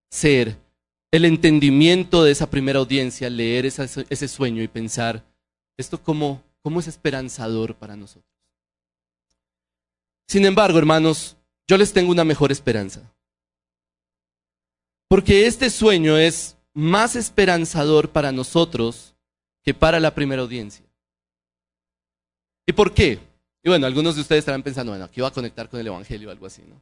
ser 0.10 0.58
el 1.12 1.24
entendimiento 1.24 2.26
de 2.26 2.32
esa 2.32 2.50
primera 2.50 2.80
audiencia, 2.80 3.30
leer 3.30 3.66
ese 3.66 4.28
sueño 4.28 4.62
y 4.62 4.68
pensar, 4.68 5.24
esto 5.82 6.02
cómo 6.02 6.42
es 6.80 6.88
esperanzador 6.88 7.76
para 7.76 7.96
nosotros. 7.96 8.32
Sin 10.28 10.46
embargo, 10.46 10.80
hermanos, 10.80 11.36
yo 11.68 11.78
les 11.78 11.92
tengo 11.92 12.10
una 12.10 12.24
mejor 12.24 12.54
esperanza. 12.54 13.02
Porque 15.10 15.46
este 15.46 15.70
sueño 15.70 16.18
es 16.18 16.56
más 16.74 17.18
esperanzador 17.18 18.10
para 18.10 18.32
nosotros 18.32 19.14
que 19.62 19.74
para 19.74 20.00
la 20.00 20.16
primera 20.16 20.42
audiencia. 20.42 20.86
¿Y 22.66 22.72
por 22.72 22.94
qué? 22.94 23.20
Y 23.62 23.70
bueno, 23.70 23.86
algunos 23.86 24.16
de 24.16 24.22
ustedes 24.22 24.40
estarán 24.40 24.64
pensando, 24.64 24.94
bueno, 24.94 25.04
aquí 25.04 25.20
va 25.20 25.28
a 25.28 25.34
conectar 25.34 25.68
con 25.70 25.80
el 25.82 25.88
Evangelio 25.88 26.30
o 26.30 26.32
algo 26.32 26.46
así, 26.46 26.64
¿no? 26.64 26.82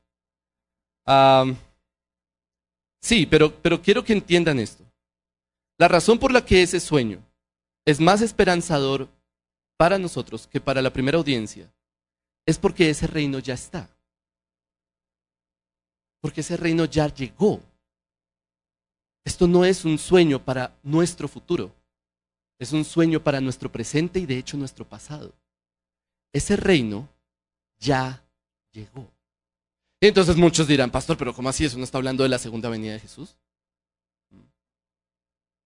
sí, 3.01 3.25
pero, 3.25 3.51
pero 3.51 3.81
quiero 3.81 4.03
que 4.03 4.13
entiendan 4.13 4.59
esto. 4.59 4.83
La 5.79 5.87
razón 5.87 6.19
por 6.19 6.31
la 6.31 6.45
que 6.45 6.61
ese 6.61 6.79
sueño 6.79 7.23
es 7.89 7.99
más 7.99 8.21
esperanzador 8.21 9.09
para 9.77 9.97
nosotros 9.97 10.45
que 10.45 10.61
para 10.61 10.81
la 10.81 10.93
primera 10.93 11.17
audiencia 11.17 11.71
es 12.45 12.59
porque 12.59 12.89
ese 12.89 13.07
reino 13.07 13.39
ya 13.39 13.55
está. 13.55 13.89
Porque 16.21 16.41
ese 16.41 16.57
reino 16.57 16.85
ya 16.85 17.07
llegó. 17.07 17.61
Esto 19.23 19.47
no 19.47 19.65
es 19.65 19.85
un 19.85 19.97
sueño 19.97 20.43
para 20.43 20.77
nuestro 20.83 21.27
futuro. 21.27 21.73
Es 22.59 22.73
un 22.73 22.85
sueño 22.85 23.23
para 23.23 23.41
nuestro 23.41 23.71
presente 23.71 24.19
y 24.19 24.25
de 24.25 24.37
hecho 24.37 24.57
nuestro 24.57 24.85
pasado. 24.85 25.33
Ese 26.31 26.55
reino 26.57 27.07
ya 27.79 28.23
llegó. 28.71 29.09
entonces 29.99 30.35
muchos 30.35 30.67
dirán, 30.67 30.91
pastor, 30.91 31.17
pero 31.17 31.33
¿cómo 31.33 31.49
así? 31.49 31.65
¿Eso 31.65 31.77
no 31.77 31.85
está 31.85 31.97
hablando 31.97 32.21
de 32.23 32.29
la 32.29 32.37
segunda 32.37 32.69
venida 32.69 32.93
de 32.93 32.99
Jesús? 32.99 33.35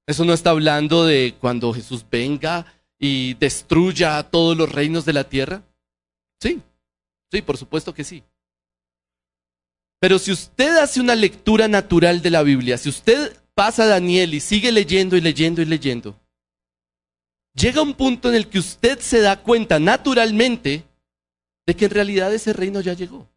Eso 0.05 0.25
no 0.25 0.33
está 0.33 0.49
hablando 0.49 1.05
de 1.05 1.35
cuando 1.39 1.73
Jesús 1.73 2.05
venga 2.09 2.65
y 2.99 3.35
destruya 3.35 4.21
todos 4.23 4.57
los 4.57 4.71
reinos 4.71 5.05
de 5.05 5.13
la 5.13 5.23
tierra. 5.23 5.63
Sí, 6.41 6.61
sí, 7.31 7.41
por 7.41 7.57
supuesto 7.57 7.93
que 7.93 8.03
sí. 8.03 8.23
Pero 9.99 10.19
si 10.19 10.31
usted 10.33 10.77
hace 10.77 10.99
una 10.99 11.15
lectura 11.15 11.69
natural 11.69 12.21
de 12.21 12.29
la 12.29 12.43
Biblia, 12.43 12.77
si 12.77 12.89
usted 12.89 13.37
pasa 13.53 13.83
a 13.83 13.87
Daniel 13.87 14.33
y 14.33 14.41
sigue 14.41 14.71
leyendo 14.71 15.15
y 15.15 15.21
leyendo 15.21 15.61
y 15.61 15.65
leyendo, 15.65 16.19
llega 17.53 17.81
un 17.81 17.93
punto 17.93 18.27
en 18.27 18.35
el 18.35 18.49
que 18.49 18.59
usted 18.59 18.99
se 18.99 19.21
da 19.21 19.41
cuenta 19.41 19.79
naturalmente 19.79 20.83
de 21.65 21.75
que 21.75 21.85
en 21.85 21.91
realidad 21.91 22.33
ese 22.33 22.51
reino 22.51 22.81
ya 22.81 22.93
llegó. 22.93 23.29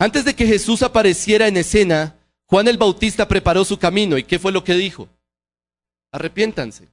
Antes 0.00 0.24
de 0.24 0.34
que 0.34 0.46
Jesús 0.46 0.82
apareciera 0.82 1.46
en 1.46 1.56
escena, 1.56 2.16
Juan 2.54 2.68
el 2.68 2.78
Bautista 2.78 3.26
preparó 3.26 3.64
su 3.64 3.76
camino 3.80 4.16
y 4.16 4.22
¿qué 4.22 4.38
fue 4.38 4.52
lo 4.52 4.62
que 4.62 4.74
dijo? 4.74 5.08
Arrepiéntanse, 6.12 6.86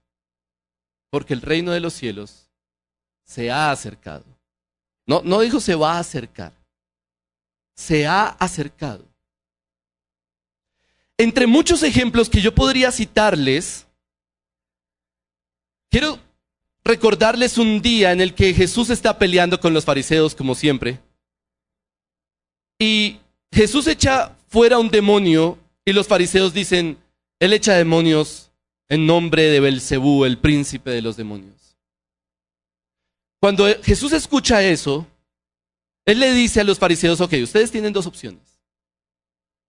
porque 1.12 1.36
el 1.36 1.42
reino 1.44 1.72
de 1.72 1.80
los 1.80 1.94
cielos 1.94 2.50
se 3.26 3.52
ha 3.52 3.70
acercado. 3.70 4.26
No, 5.06 5.22
no 5.24 5.40
dijo 5.40 5.60
se 5.60 5.76
va 5.76 5.98
a 5.98 6.00
acercar, 6.00 6.52
se 7.76 8.08
ha 8.08 8.30
acercado. 8.30 9.06
Entre 11.16 11.46
muchos 11.46 11.84
ejemplos 11.84 12.28
que 12.28 12.42
yo 12.42 12.56
podría 12.56 12.92
citarles, 12.92 13.86
quiero 15.92 16.18
recordarles 16.84 17.60
un 17.60 17.84
día 17.84 18.12
en 18.12 18.22
el 18.22 18.34
que 18.34 18.56
Jesús 18.56 18.90
está 18.90 19.20
peleando 19.20 19.60
con 19.60 19.76
los 19.76 19.86
fariseos, 19.86 20.34
como 20.34 20.56
siempre. 20.56 21.00
Y 22.80 23.20
Jesús 23.52 23.86
echa 23.86 24.36
fuera 24.52 24.78
un 24.78 24.90
demonio 24.90 25.58
y 25.86 25.94
los 25.94 26.08
fariseos 26.08 26.54
dicen, 26.54 26.98
él 27.40 27.54
echa 27.54 27.74
demonios 27.74 28.52
en 28.90 29.08
nombre 29.08 29.44
de 29.44 29.62
Belcebú, 29.62 30.26
el 30.26 30.38
príncipe 30.38 30.92
de 30.92 31.02
los 31.02 31.16
demonios. 31.16 31.78
Cuando 33.40 33.66
Jesús 33.82 34.12
escucha 34.12 34.62
eso, 34.62 35.08
él 36.06 36.20
le 36.20 36.34
dice 36.34 36.60
a 36.60 36.66
los 36.66 36.78
fariseos, 36.78 37.22
ok, 37.22 37.34
ustedes 37.42 37.72
tienen 37.72 37.94
dos 37.94 38.06
opciones. 38.06 38.60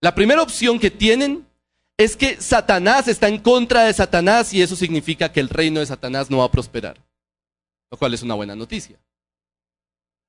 La 0.00 0.16
primera 0.16 0.42
opción 0.42 0.80
que 0.80 0.90
tienen 0.90 1.46
es 1.96 2.16
que 2.16 2.40
Satanás 2.40 3.06
está 3.06 3.28
en 3.28 3.38
contra 3.38 3.84
de 3.84 3.92
Satanás 3.92 4.52
y 4.52 4.62
eso 4.62 4.74
significa 4.74 5.30
que 5.30 5.38
el 5.38 5.48
reino 5.48 5.78
de 5.78 5.86
Satanás 5.86 6.28
no 6.28 6.38
va 6.38 6.46
a 6.46 6.50
prosperar, 6.50 7.00
lo 7.88 7.96
cual 7.96 8.14
es 8.14 8.22
una 8.22 8.34
buena 8.34 8.56
noticia. 8.56 8.98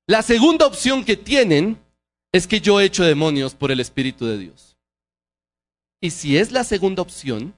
La 0.06 0.22
segunda 0.22 0.64
opción 0.64 1.04
que 1.04 1.16
tienen 1.16 1.83
es 2.34 2.48
que 2.48 2.60
yo 2.60 2.80
echo 2.80 3.04
demonios 3.04 3.54
por 3.54 3.70
el 3.70 3.78
Espíritu 3.78 4.26
de 4.26 4.36
Dios. 4.36 4.76
Y 6.00 6.10
si 6.10 6.36
es 6.36 6.50
la 6.50 6.64
segunda 6.64 7.00
opción, 7.00 7.54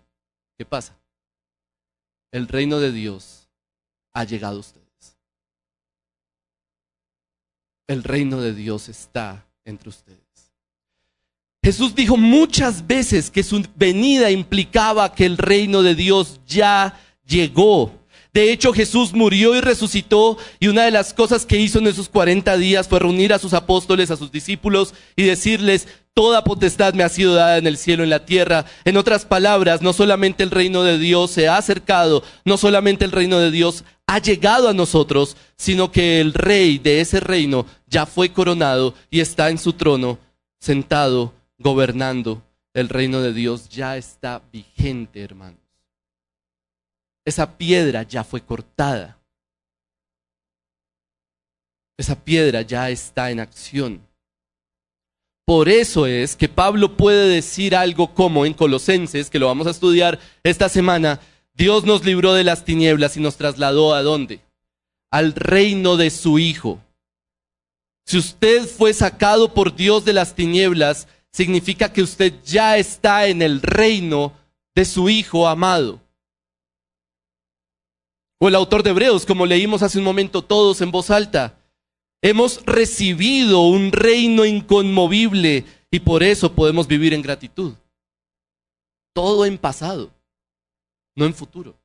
¿qué 0.59 0.67
pasa? 0.67 0.95
El 2.31 2.47
reino 2.47 2.79
de 2.79 2.93
Dios 2.93 3.49
ha 4.12 4.25
llegado 4.25 4.59
a 4.59 4.61
ustedes. 4.61 5.17
El 7.87 8.05
reino 8.05 8.39
de 8.43 8.53
Dios 8.53 8.91
está 8.91 9.47
entre 9.65 9.89
ustedes. 9.89 10.53
Jesús 11.65 11.95
dijo 11.95 12.19
muchas 12.19 12.87
veces 12.87 13.31
que 13.31 13.43
su 13.43 13.67
venida 13.77 14.31
implicaba 14.31 15.15
que 15.15 15.25
el 15.25 15.39
reino 15.39 15.83
de 15.83 15.95
Dios 15.95 16.39
ya 16.47 17.01
llegó. 17.25 17.99
De 18.37 18.53
hecho, 18.53 18.75
Jesús 18.75 19.14
murió 19.14 19.57
y 19.57 19.62
resucitó 19.62 20.37
y 20.61 20.68
una 20.68 20.83
de 20.83 20.90
las 20.90 21.14
cosas 21.14 21.46
que 21.46 21.57
hizo 21.57 21.79
en 21.79 21.87
esos 21.87 22.11
40 22.11 22.59
días 22.59 22.87
fue 22.87 22.99
reunir 22.99 23.33
a 23.33 23.38
sus 23.38 23.55
apóstoles, 23.55 24.11
a 24.11 24.16
sus 24.18 24.31
discípulos 24.31 24.92
y 25.16 25.22
decirles, 25.22 25.88
toda 26.12 26.44
potestad 26.44 26.92
me 26.92 27.03
ha 27.03 27.09
sido 27.09 27.35
dada 27.35 27.57
en 27.57 27.66
el 27.66 27.79
cielo 27.79 28.03
y 28.03 28.05
en 28.05 28.11
la 28.11 28.27
tierra. 28.27 28.66
En 28.85 28.99
otras 28.99 29.25
palabras, 29.25 29.81
no 29.81 29.94
solamente 29.94 30.42
el 30.42 30.51
reino 30.51 30.83
de 30.83 30.99
Dios 30.99 31.31
se 31.31 31.49
ha 31.49 31.57
acercado, 31.57 32.22
no 32.44 32.59
solamente 32.59 33.07
el 33.07 33.12
reino 33.12 33.38
de 33.38 33.51
Dios 33.51 33.85
ha 34.07 34.18
llegado 34.18 34.68
a 34.68 34.75
nosotros, 34.75 35.38
sino 35.57 35.90
que 35.90 36.20
el 36.20 36.35
rey 36.35 36.77
de 36.77 37.01
ese 37.01 37.20
reino 37.20 37.64
ya 37.87 38.05
fue 38.05 38.35
coronado 38.35 38.92
y 39.11 39.20
está 39.20 39.49
en 39.49 39.57
su 39.57 39.72
trono, 39.72 40.18
sentado, 40.61 41.33
gobernando. 41.57 42.42
El 42.75 42.90
reino 42.90 43.22
de 43.22 43.33
Dios 43.33 43.70
ya 43.70 43.96
está 43.96 44.42
vigente, 44.53 45.22
hermano. 45.22 45.65
Esa 47.27 47.59
piedra 47.59 48.05
ya 48.05 48.23
fue 48.23 48.41
cortada. 48.41 49.19
Esa 51.99 52.15
piedra 52.15 52.62
ya 52.62 52.89
está 52.89 53.33
en 53.33 53.41
acción. 53.41 54.01
Por 55.45 55.69
eso 55.69 56.07
es 56.07 56.37
que 56.37 56.49
Pablo 56.49 56.97
puede 56.97 57.29
decir 57.29 57.75
algo 57.75 58.15
como 58.15 58.47
en 58.47 58.55
Colosenses, 58.55 59.29
que 59.29 59.41
lo 59.41 59.47
vamos 59.47 59.67
a 59.67 59.71
estudiar 59.71 60.21
esta 60.45 60.69
semana, 60.69 61.21
Dios 61.53 61.85
nos 61.85 62.05
libró 62.05 62.33
de 62.33 62.45
las 62.45 62.65
tinieblas 62.65 63.17
y 63.17 63.21
nos 63.21 63.37
trasladó 63.37 63.95
a 63.95 64.03
dónde? 64.03 64.41
Al 65.11 65.33
reino 65.35 65.97
de 65.97 66.11
su 66.11 66.39
Hijo. 66.39 66.81
Si 68.05 68.19
usted 68.19 68.67
fue 68.67 68.93
sacado 68.93 69.53
por 69.53 69.75
Dios 69.75 70.05
de 70.05 70.12
las 70.12 70.37
tinieblas, 70.37 71.09
significa 71.33 71.93
que 71.93 72.03
usted 72.03 72.35
ya 72.45 72.77
está 72.77 73.27
en 73.27 73.43
el 73.43 73.62
reino 73.62 74.33
de 74.77 74.85
su 74.85 75.09
Hijo 75.09 75.49
amado. 75.49 76.06
O 78.38 78.49
el 78.49 78.55
autor 78.55 78.83
de 78.83 78.90
Hebreos, 78.90 79.25
como 79.25 79.46
leímos 79.46 79.83
hace 79.83 79.99
un 79.99 80.05
momento 80.05 80.42
todos 80.42 80.81
en 80.81 80.90
voz 80.90 81.11
alta. 81.11 81.59
Hemos 82.22 82.64
recibido 82.64 83.62
un 83.62 83.92
reino 83.92 84.44
inconmovible 84.44 85.64
y 85.90 86.01
por 86.01 86.22
eso 86.22 86.53
podemos 86.53 86.87
vivir 86.87 87.14
en 87.14 87.22
gratitud. 87.22 87.75
Todo 89.14 89.46
en 89.46 89.57
pasado, 89.57 90.11
no 91.14 91.25
en 91.25 91.35
futuro. 91.35 91.79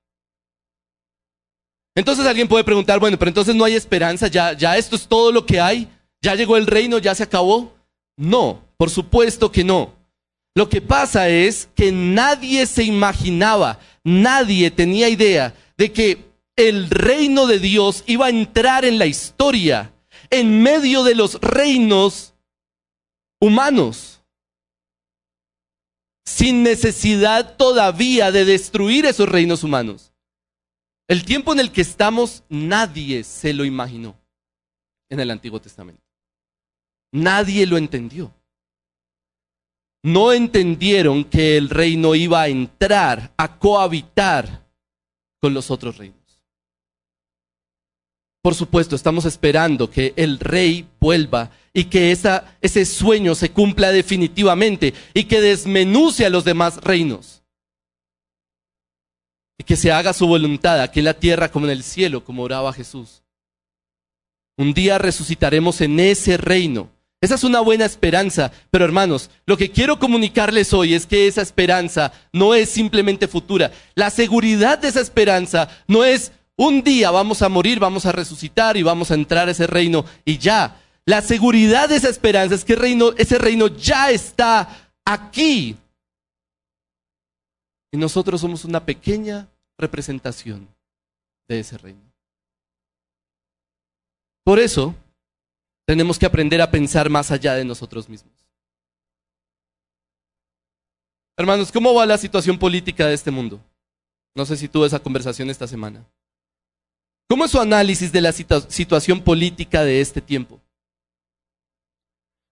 Entonces 1.96 2.26
alguien 2.26 2.48
puede 2.48 2.64
preguntar, 2.64 3.00
bueno, 3.00 3.18
pero 3.18 3.30
entonces 3.30 3.56
no 3.56 3.66
hay 3.66 3.76
esperanza, 3.76 4.28
ya, 4.28 4.54
ya 4.54 4.78
esto 4.78 4.96
es 4.96 5.08
todo 5.08 5.32
lo 5.32 5.46
que 5.46 5.60
hay, 5.60 5.90
ya 6.22 6.36
llegó 6.36 6.58
el 6.58 6.68
reino, 6.68 6.98
ya 6.98 7.16
se 7.16 7.24
acabó. 7.24 7.74
No, 8.18 8.62
por 8.78 8.90
supuesto 8.90 9.52
que 9.52 9.64
no. 9.64 9.94
Lo 10.54 10.68
que 10.68 10.82
pasa 10.82 11.30
es 11.30 11.70
que 11.76 11.92
nadie 11.92 12.66
se 12.66 12.84
imaginaba, 12.84 13.80
nadie 14.04 14.70
tenía 14.70 15.08
idea 15.08 15.54
de 15.78 15.92
que 15.92 16.31
el 16.68 16.90
reino 16.90 17.48
de 17.48 17.60
Dios 17.60 18.04
iba 18.08 18.28
a 18.28 18.30
entrar 18.30 18.86
en 18.86 18.98
la 18.98 19.06
historia 19.06 19.94
en 20.30 20.62
medio 20.62 21.04
de 21.04 21.16
los 21.16 21.40
reinos 21.42 22.34
humanos, 23.40 24.22
sin 26.26 26.64
necesidad 26.64 27.58
todavía 27.58 28.32
de 28.32 28.46
destruir 28.46 29.06
esos 29.06 29.28
reinos 29.28 29.64
humanos. 29.64 30.14
El 31.08 31.26
tiempo 31.26 31.52
en 31.52 31.60
el 31.60 31.72
que 31.72 31.82
estamos, 31.82 32.44
nadie 32.48 33.24
se 33.24 33.54
lo 33.54 33.66
imaginó 33.66 34.16
en 35.10 35.20
el 35.20 35.30
Antiguo 35.30 35.60
Testamento. 35.60 36.02
Nadie 37.12 37.66
lo 37.66 37.78
entendió. 37.78 38.34
No 40.04 40.32
entendieron 40.32 41.26
que 41.26 41.58
el 41.58 41.70
reino 41.70 42.16
iba 42.16 42.42
a 42.42 42.48
entrar, 42.48 43.34
a 43.38 43.60
cohabitar 43.60 44.66
con 45.42 45.54
los 45.54 45.70
otros 45.70 45.98
reinos. 45.98 46.21
Por 48.42 48.56
supuesto, 48.56 48.96
estamos 48.96 49.26
esperando 49.26 49.90
que 49.90 50.14
el 50.16 50.40
rey 50.40 50.88
vuelva 51.00 51.52
y 51.74 51.86
que 51.86 52.12
ese 52.12 52.86
sueño 52.86 53.36
se 53.36 53.52
cumpla 53.52 53.92
definitivamente 53.92 54.94
y 55.14 55.26
que 55.26 55.42
desmenuce 55.42 56.26
a 56.26 56.30
los 56.30 56.44
demás 56.44 56.78
reinos. 56.78 57.44
Y 59.60 59.64
que 59.64 59.76
se 59.76 59.92
haga 59.92 60.14
su 60.14 60.26
voluntad 60.26 60.82
aquí 60.82 61.00
en 61.00 61.06
la 61.06 61.14
tierra 61.14 61.52
como 61.52 61.68
en 61.68 61.72
el 61.72 61.84
cielo, 61.84 62.24
como 62.24 62.42
oraba 62.42 62.74
Jesús. 62.74 63.22
Un 64.58 64.74
día 64.74 64.98
resucitaremos 64.98 65.80
en 65.82 66.00
ese 66.00 66.38
reino 66.38 66.90
Esa 67.22 67.36
es 67.36 67.44
una 67.44 67.62
buena 67.62 67.86
esperanza. 67.86 68.52
Pero 68.72 68.86
hermanos, 68.86 69.30
lo 69.46 69.56
que 69.56 69.70
quiero 69.70 70.00
comunicarles 70.00 70.74
hoy 70.74 70.96
es 70.96 71.06
que 71.06 71.28
esa 71.28 71.44
esperanza 71.44 72.12
no 72.34 72.56
es 72.56 72.70
simplemente 72.70 73.28
futura. 73.28 73.72
La 73.94 74.10
seguridad 74.10 74.80
de 74.80 74.88
esa 74.88 75.02
esperanza 75.02 75.70
no 75.88 76.04
es 76.04 76.32
un 76.62 76.84
día 76.84 77.10
vamos 77.10 77.42
a 77.42 77.50
morir, 77.50 77.80
vamos 77.80 78.06
a 78.06 78.12
resucitar 78.12 78.78
y 78.78 78.84
vamos 78.84 79.10
a 79.10 79.16
entrar 79.16 79.48
a 79.48 79.52
ese 79.52 79.66
reino 79.66 80.06
y 80.24 80.38
ya. 80.38 80.80
La 81.06 81.24
seguridad 81.24 81.90
de 81.90 81.96
esa 81.96 82.10
esperanza 82.10 82.54
es 82.54 82.64
que 82.64 82.76
reino, 82.76 83.14
ese 83.18 83.40
reino 83.40 83.68
ya 83.68 84.12
está 84.12 84.94
aquí. 85.04 85.76
Y 87.92 87.98
nosotros 87.98 88.40
somos 88.40 88.64
una 88.64 88.86
pequeña 88.86 89.50
representación 89.76 90.68
de 91.48 91.62
ese 91.62 91.80
reino. 91.80 92.14
Por 94.44 94.60
eso, 94.60 94.94
tenemos 95.88 96.20
que 96.20 96.28
aprender 96.28 96.62
a 96.62 96.70
pensar 96.70 97.10
más 97.10 97.32
allá 97.32 97.56
de 97.56 97.66
nosotros 97.66 98.08
mismos. 98.08 98.34
Hermanos, 101.36 101.72
¿cómo 101.72 101.96
va 101.96 102.06
la 102.06 102.20
situación 102.20 102.60
política 102.60 103.08
de 103.08 103.16
este 103.16 103.32
mundo? 103.32 103.60
No 104.36 104.46
sé 104.46 104.56
si 104.58 104.68
tuvo 104.68 104.86
esa 104.86 105.00
conversación 105.00 105.50
esta 105.50 105.66
semana. 105.66 106.06
¿Cómo 107.32 107.46
es 107.46 107.52
su 107.52 107.62
análisis 107.62 108.12
de 108.12 108.20
la 108.20 108.34
situación 108.34 109.22
política 109.22 109.86
de 109.86 110.02
este 110.02 110.20
tiempo? 110.20 110.60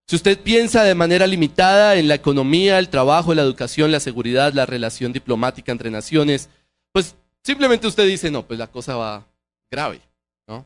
Si 0.08 0.16
usted 0.16 0.40
piensa 0.40 0.84
de 0.84 0.96
manera 0.96 1.28
limitada 1.28 1.98
en 1.98 2.08
la 2.08 2.16
economía, 2.16 2.80
el 2.80 2.88
trabajo, 2.88 3.34
la 3.34 3.42
educación, 3.42 3.92
la 3.92 4.00
seguridad, 4.00 4.54
la 4.54 4.66
relación 4.66 5.12
diplomática 5.12 5.74
entre 5.74 5.92
naciones, 5.92 6.50
pues 6.94 7.18
simplemente 7.44 7.88
usted 7.88 8.08
dice, 8.08 8.32
no, 8.32 8.48
pues 8.48 8.58
la 8.58 8.68
cosa 8.68 8.96
va 8.96 9.28
grave, 9.70 10.00
¿no? 10.48 10.66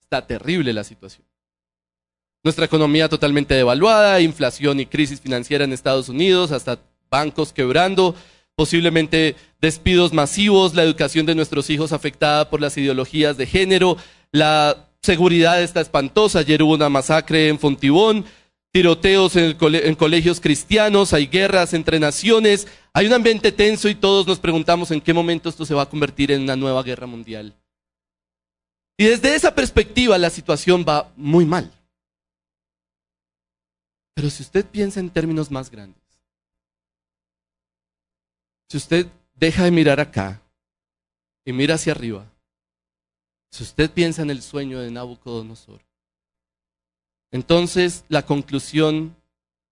Está 0.00 0.26
terrible 0.26 0.72
la 0.72 0.82
situación. 0.82 1.26
Nuestra 2.42 2.64
economía 2.64 3.10
totalmente 3.10 3.52
devaluada, 3.52 4.22
inflación 4.22 4.80
y 4.80 4.86
crisis 4.86 5.20
financiera 5.20 5.64
en 5.64 5.74
Estados 5.74 6.08
Unidos, 6.08 6.50
hasta 6.50 6.78
bancos 7.10 7.52
quebrando, 7.52 8.14
posiblemente 8.56 9.36
despidos 9.60 10.12
masivos, 10.12 10.74
la 10.74 10.82
educación 10.82 11.26
de 11.26 11.34
nuestros 11.34 11.70
hijos 11.70 11.92
afectada 11.92 12.50
por 12.50 12.60
las 12.60 12.76
ideologías 12.76 13.36
de 13.36 13.46
género, 13.46 13.96
la 14.32 14.88
seguridad 15.02 15.62
está 15.62 15.80
espantosa. 15.80 16.40
Ayer 16.40 16.62
hubo 16.62 16.74
una 16.74 16.88
masacre 16.88 17.48
en 17.48 17.58
Fontibón, 17.58 18.24
tiroteos 18.72 19.36
en, 19.36 19.56
en, 19.60 19.94
colegios 19.94 20.40
cristianos, 20.40 21.12
hay 21.12 21.26
guerras 21.26 21.74
entre 21.74 22.00
naciones, 22.00 22.66
hay 22.92 23.06
un 23.06 23.12
ambiente 23.12 23.52
tenso 23.52 23.88
y 23.88 23.94
todos 23.94 24.26
nos 24.26 24.38
preguntamos 24.38 24.90
en 24.90 25.00
qué 25.00 25.12
momento 25.12 25.48
esto 25.48 25.64
se 25.64 25.74
va 25.74 25.82
a 25.82 25.88
convertir 25.88 26.32
en 26.32 26.42
una 26.42 26.56
nueva 26.56 26.82
guerra 26.82 27.06
mundial. 27.06 27.54
Y 28.96 29.04
desde 29.04 29.34
esa 29.34 29.54
perspectiva 29.54 30.16
la 30.18 30.30
situación 30.30 30.84
va 30.88 31.12
muy 31.16 31.44
mal. 31.44 31.70
Pero 34.14 34.30
si 34.30 34.42
usted 34.42 34.64
piensa 34.64 35.00
en 35.00 35.10
términos 35.10 35.50
más 35.50 35.70
grandes, 35.70 36.03
si 38.68 38.76
usted 38.76 39.06
deja 39.34 39.64
de 39.64 39.70
mirar 39.70 40.00
acá 40.00 40.40
y 41.44 41.52
mira 41.52 41.74
hacia 41.74 41.92
arriba, 41.92 42.26
si 43.50 43.62
usted 43.62 43.90
piensa 43.90 44.22
en 44.22 44.30
el 44.30 44.42
sueño 44.42 44.80
de 44.80 44.90
Nabucodonosor, 44.90 45.80
entonces 47.30 48.04
la 48.08 48.24
conclusión 48.24 49.16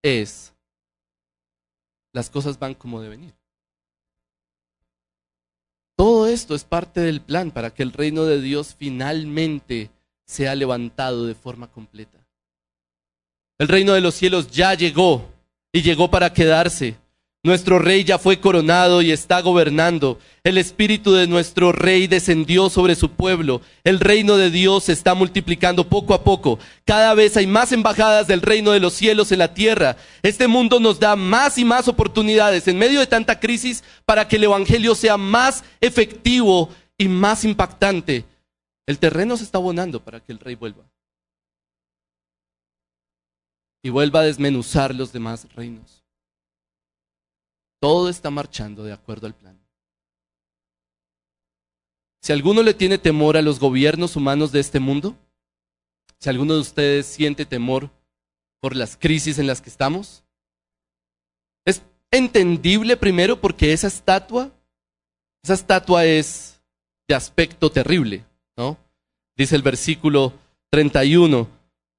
es, 0.03 0.53
las 2.13 2.29
cosas 2.29 2.59
van 2.59 2.75
como 2.75 3.01
deben 3.01 3.25
ir. 3.25 3.35
Todo 5.97 6.27
esto 6.27 6.55
es 6.55 6.65
parte 6.65 7.01
del 7.01 7.21
plan 7.21 7.51
para 7.51 7.73
que 7.73 7.83
el 7.83 7.93
reino 7.93 8.25
de 8.25 8.41
Dios 8.41 8.75
finalmente 8.77 9.91
sea 10.25 10.55
levantado 10.55 11.27
de 11.27 11.35
forma 11.35 11.71
completa. 11.71 12.27
El 13.59 13.69
reino 13.69 13.93
de 13.93 14.01
los 14.01 14.15
cielos 14.15 14.51
ya 14.51 14.75
llegó 14.75 15.31
y 15.73 15.83
llegó 15.83 16.11
para 16.11 16.33
quedarse. 16.33 16.97
Nuestro 17.45 17.81
rey 17.81 18.05
ya 18.05 18.21
fue 18.21 18.39
coronado 18.39 19.03
y 19.03 19.11
está 19.11 19.41
gobernando. 19.41 20.21
El 20.45 20.59
espíritu 20.59 21.13
de 21.13 21.27
nuestro 21.27 21.73
rey 21.73 22.07
descendió 22.07 22.71
sobre 22.71 22.95
su 22.95 23.11
pueblo. 23.11 23.63
El 23.83 23.99
reino 23.99 24.37
de 24.37 24.49
Dios 24.49 24.85
se 24.85 24.93
está 24.93 25.15
multiplicando 25.15 25.89
poco 25.89 26.15
a 26.15 26.23
poco. 26.23 26.61
Cada 26.85 27.15
vez 27.15 27.37
hay 27.37 27.49
más 27.49 27.73
embajadas 27.73 28.29
del 28.29 28.43
reino 28.43 28.71
de 28.71 28.79
los 28.79 28.93
cielos 28.93 29.33
en 29.33 29.41
la 29.41 29.55
tierra. 29.55 29.97
Este 30.23 30.47
mundo 30.47 30.79
nos 30.79 31.01
da 31.01 31.17
más 31.17 31.59
y 31.59 31.65
más 31.65 31.89
oportunidades 31.89 32.69
en 32.69 32.79
medio 32.79 33.01
de 33.01 33.09
tanta 33.09 33.41
crisis 33.41 33.83
para 34.05 34.29
que 34.29 34.37
el 34.37 34.45
evangelio 34.45 34.95
sea 34.95 35.17
más 35.17 35.65
efectivo 35.81 36.69
y 36.97 37.09
más 37.09 37.45
impactante. 37.45 38.25
El 38.87 39.01
terreno 39.01 39.37
se 39.37 39.43
está 39.43 39.59
abonando 39.59 39.99
para 39.99 40.21
que 40.21 40.31
el 40.31 40.39
rey 40.39 40.55
vuelva. 40.55 40.85
Y 43.83 43.91
vuelva 43.91 44.21
a 44.21 44.25
desmenuzar 44.25 44.95
los 44.95 45.13
demás 45.13 45.49
reinos. 45.57 46.02
Todo 47.83 48.09
está 48.09 48.31
marchando 48.31 48.85
de 48.85 48.93
acuerdo 48.93 49.27
al 49.27 49.35
plan. 49.35 49.59
Si 52.21 52.33
alguno 52.33 52.63
le 52.63 52.75
tiene 52.75 52.97
temor 52.97 53.37
a 53.37 53.43
los 53.43 53.59
gobiernos 53.59 54.15
humanos 54.15 54.53
de 54.53 54.61
este 54.61 54.79
mundo, 54.79 55.19
si 56.21 56.31
alguno 56.31 56.55
de 56.55 56.61
ustedes 56.61 57.07
siente 57.07 57.45
temor 57.45 57.91
por 58.61 58.77
las 58.77 58.97
crisis 58.97 59.41
en 59.41 59.49
las 59.49 59.61
que 59.61 59.69
estamos, 59.69 60.23
es 61.65 61.83
entendible 62.13 62.97
primero 62.97 63.41
porque 63.41 63.73
esa 63.73 63.89
estatua, 63.89 64.53
esa 65.43 65.55
estatua 65.55 66.05
es 66.05 66.63
de 67.09 67.17
aspecto 67.17 67.73
terrible, 67.73 68.25
¿no? 68.57 68.79
Dice 69.37 69.57
el 69.57 69.63
versículo 69.63 70.33
31, 70.71 71.49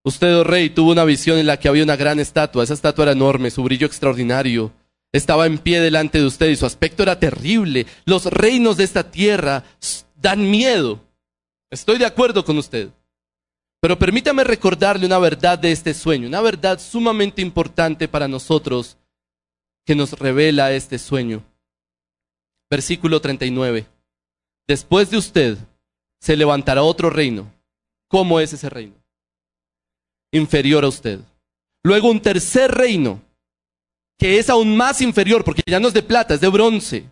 usted, 0.06 0.34
oh 0.38 0.46
rey, 0.46 0.69
tuvo 0.69 0.93
una 0.93 1.04
visión 1.04 1.39
en 1.39 1.48
la 1.48 1.60
que 1.60 1.67
había 1.67 1.84
una 1.84 1.98
gran 1.98 2.22
estatua, 2.22 2.63
esa 2.63 2.74
estatua 2.74 3.04
era 3.04 3.12
enorme, 3.12 3.52
su 3.52 3.62
brillo 3.63 3.86
extraordinario, 3.86 4.72
estaba 5.13 5.45
en 5.45 5.60
pie 5.60 5.80
delante 5.80 6.19
de 6.19 6.26
usted 6.26 6.49
y 6.49 6.56
su 6.56 6.65
aspecto 6.65 7.04
era 7.04 7.19
terrible. 7.19 7.86
Los 8.06 8.26
reinos 8.26 8.78
de 8.78 8.84
esta 8.84 9.10
tierra 9.10 9.63
dan 10.19 10.49
miedo. 10.49 10.99
Estoy 11.69 11.99
de 11.99 12.06
acuerdo 12.06 12.43
con 12.43 12.58
usted. 12.58 12.89
Pero 13.80 13.99
permítame 13.99 14.43
recordarle 14.43 15.06
una 15.06 15.19
verdad 15.19 15.60
de 15.60 15.71
este 15.71 15.93
sueño, 15.93 16.28
una 16.28 16.41
verdad 16.41 16.80
sumamente 16.80 17.41
importante 17.41 18.08
para 18.08 18.28
nosotros 18.28 18.97
que 19.86 19.93
nos 19.93 20.13
revela 20.13 20.71
este 20.71 20.97
sueño. 20.97 21.43
Versículo 22.69 23.21
39. 23.21 23.86
Después 24.67 25.12
de 25.12 25.17
usted 25.17 25.58
se 26.19 26.36
levantará 26.36 26.82
otro 26.82 27.10
reino. 27.10 27.54
¿Cómo 28.08 28.39
es 28.39 28.54
ese 28.54 28.69
reino? 28.69 28.95
Inferior 30.32 30.86
a 30.86 30.88
usted. 30.88 31.19
Luego 31.84 32.10
un 32.10 32.21
tercer 32.21 32.71
reino 32.71 33.21
que 34.17 34.38
es 34.39 34.49
aún 34.49 34.76
más 34.76 35.02
inferior, 35.02 35.43
porque 35.43 35.63
ya 35.65 35.80
no 35.80 35.88
es 35.88 35.93
de 35.93 36.04
plata, 36.04 36.34
es 36.34 36.41
de 36.41 36.47
bronce. 36.47 37.06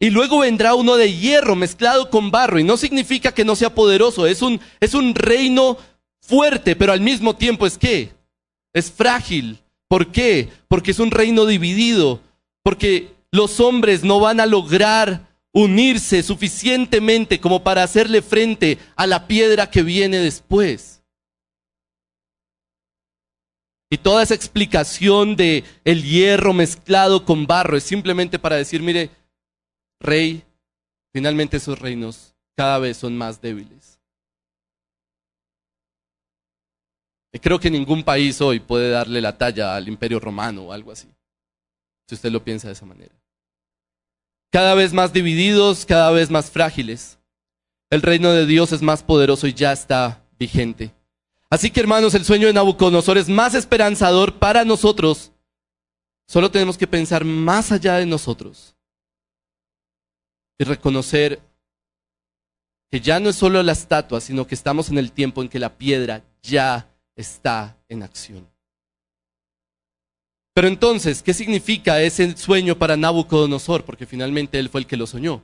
Y 0.00 0.10
luego 0.10 0.40
vendrá 0.40 0.74
uno 0.74 0.96
de 0.96 1.12
hierro 1.12 1.56
mezclado 1.56 2.08
con 2.10 2.30
barro, 2.30 2.58
y 2.58 2.64
no 2.64 2.76
significa 2.76 3.32
que 3.32 3.44
no 3.44 3.56
sea 3.56 3.74
poderoso, 3.74 4.26
es 4.26 4.42
un, 4.42 4.60
es 4.80 4.94
un 4.94 5.14
reino 5.14 5.76
fuerte, 6.20 6.76
pero 6.76 6.92
al 6.92 7.00
mismo 7.00 7.34
tiempo 7.36 7.66
es 7.66 7.76
que 7.78 8.10
es 8.72 8.90
frágil. 8.90 9.58
¿Por 9.88 10.12
qué? 10.12 10.50
Porque 10.68 10.90
es 10.90 10.98
un 10.98 11.10
reino 11.10 11.46
dividido, 11.46 12.20
porque 12.62 13.14
los 13.30 13.58
hombres 13.58 14.04
no 14.04 14.20
van 14.20 14.40
a 14.40 14.46
lograr 14.46 15.28
unirse 15.52 16.22
suficientemente 16.22 17.40
como 17.40 17.64
para 17.64 17.82
hacerle 17.82 18.22
frente 18.22 18.78
a 18.96 19.06
la 19.06 19.26
piedra 19.26 19.70
que 19.70 19.82
viene 19.82 20.18
después. 20.18 20.97
Y 23.90 23.98
toda 23.98 24.22
esa 24.22 24.34
explicación 24.34 25.34
de 25.34 25.64
el 25.84 26.02
hierro 26.02 26.52
mezclado 26.52 27.24
con 27.24 27.46
barro 27.46 27.76
es 27.76 27.84
simplemente 27.84 28.38
para 28.38 28.56
decir, 28.56 28.82
mire, 28.82 29.10
rey, 30.00 30.44
finalmente 31.12 31.56
esos 31.56 31.78
reinos 31.78 32.34
cada 32.54 32.78
vez 32.78 32.98
son 32.98 33.16
más 33.16 33.40
débiles. 33.40 33.98
Y 37.32 37.38
creo 37.38 37.58
que 37.58 37.70
ningún 37.70 38.02
país 38.02 38.40
hoy 38.40 38.60
puede 38.60 38.90
darle 38.90 39.20
la 39.20 39.36
talla 39.36 39.76
al 39.76 39.88
imperio 39.88 40.18
romano 40.18 40.64
o 40.64 40.72
algo 40.72 40.92
así, 40.92 41.08
si 42.08 42.14
usted 42.14 42.30
lo 42.30 42.42
piensa 42.42 42.68
de 42.68 42.72
esa 42.72 42.86
manera. 42.86 43.14
Cada 44.50 44.74
vez 44.74 44.92
más 44.92 45.12
divididos, 45.12 45.84
cada 45.84 46.10
vez 46.10 46.30
más 46.30 46.50
frágiles. 46.50 47.18
El 47.90 48.02
reino 48.02 48.32
de 48.32 48.46
Dios 48.46 48.72
es 48.72 48.82
más 48.82 49.02
poderoso 49.02 49.46
y 49.46 49.54
ya 49.54 49.72
está 49.72 50.24
vigente. 50.38 50.90
Así 51.50 51.70
que 51.70 51.80
hermanos, 51.80 52.14
el 52.14 52.24
sueño 52.24 52.46
de 52.46 52.52
Nabucodonosor 52.52 53.16
es 53.16 53.28
más 53.28 53.54
esperanzador 53.54 54.38
para 54.38 54.64
nosotros. 54.64 55.32
Solo 56.26 56.50
tenemos 56.50 56.76
que 56.76 56.86
pensar 56.86 57.24
más 57.24 57.72
allá 57.72 57.94
de 57.94 58.06
nosotros 58.06 58.76
y 60.58 60.64
reconocer 60.64 61.40
que 62.90 63.00
ya 63.00 63.18
no 63.20 63.30
es 63.30 63.36
solo 63.36 63.62
la 63.62 63.72
estatua, 63.72 64.20
sino 64.20 64.46
que 64.46 64.54
estamos 64.54 64.90
en 64.90 64.98
el 64.98 65.12
tiempo 65.12 65.42
en 65.42 65.48
que 65.48 65.58
la 65.58 65.76
piedra 65.76 66.22
ya 66.42 66.90
está 67.16 67.76
en 67.88 68.02
acción. 68.02 68.46
Pero 70.54 70.68
entonces, 70.68 71.22
¿qué 71.22 71.32
significa 71.32 72.02
ese 72.02 72.36
sueño 72.36 72.76
para 72.76 72.96
Nabucodonosor? 72.96 73.84
Porque 73.84 74.06
finalmente 74.06 74.58
él 74.58 74.68
fue 74.68 74.80
el 74.80 74.86
que 74.86 74.96
lo 74.96 75.06
soñó. 75.06 75.42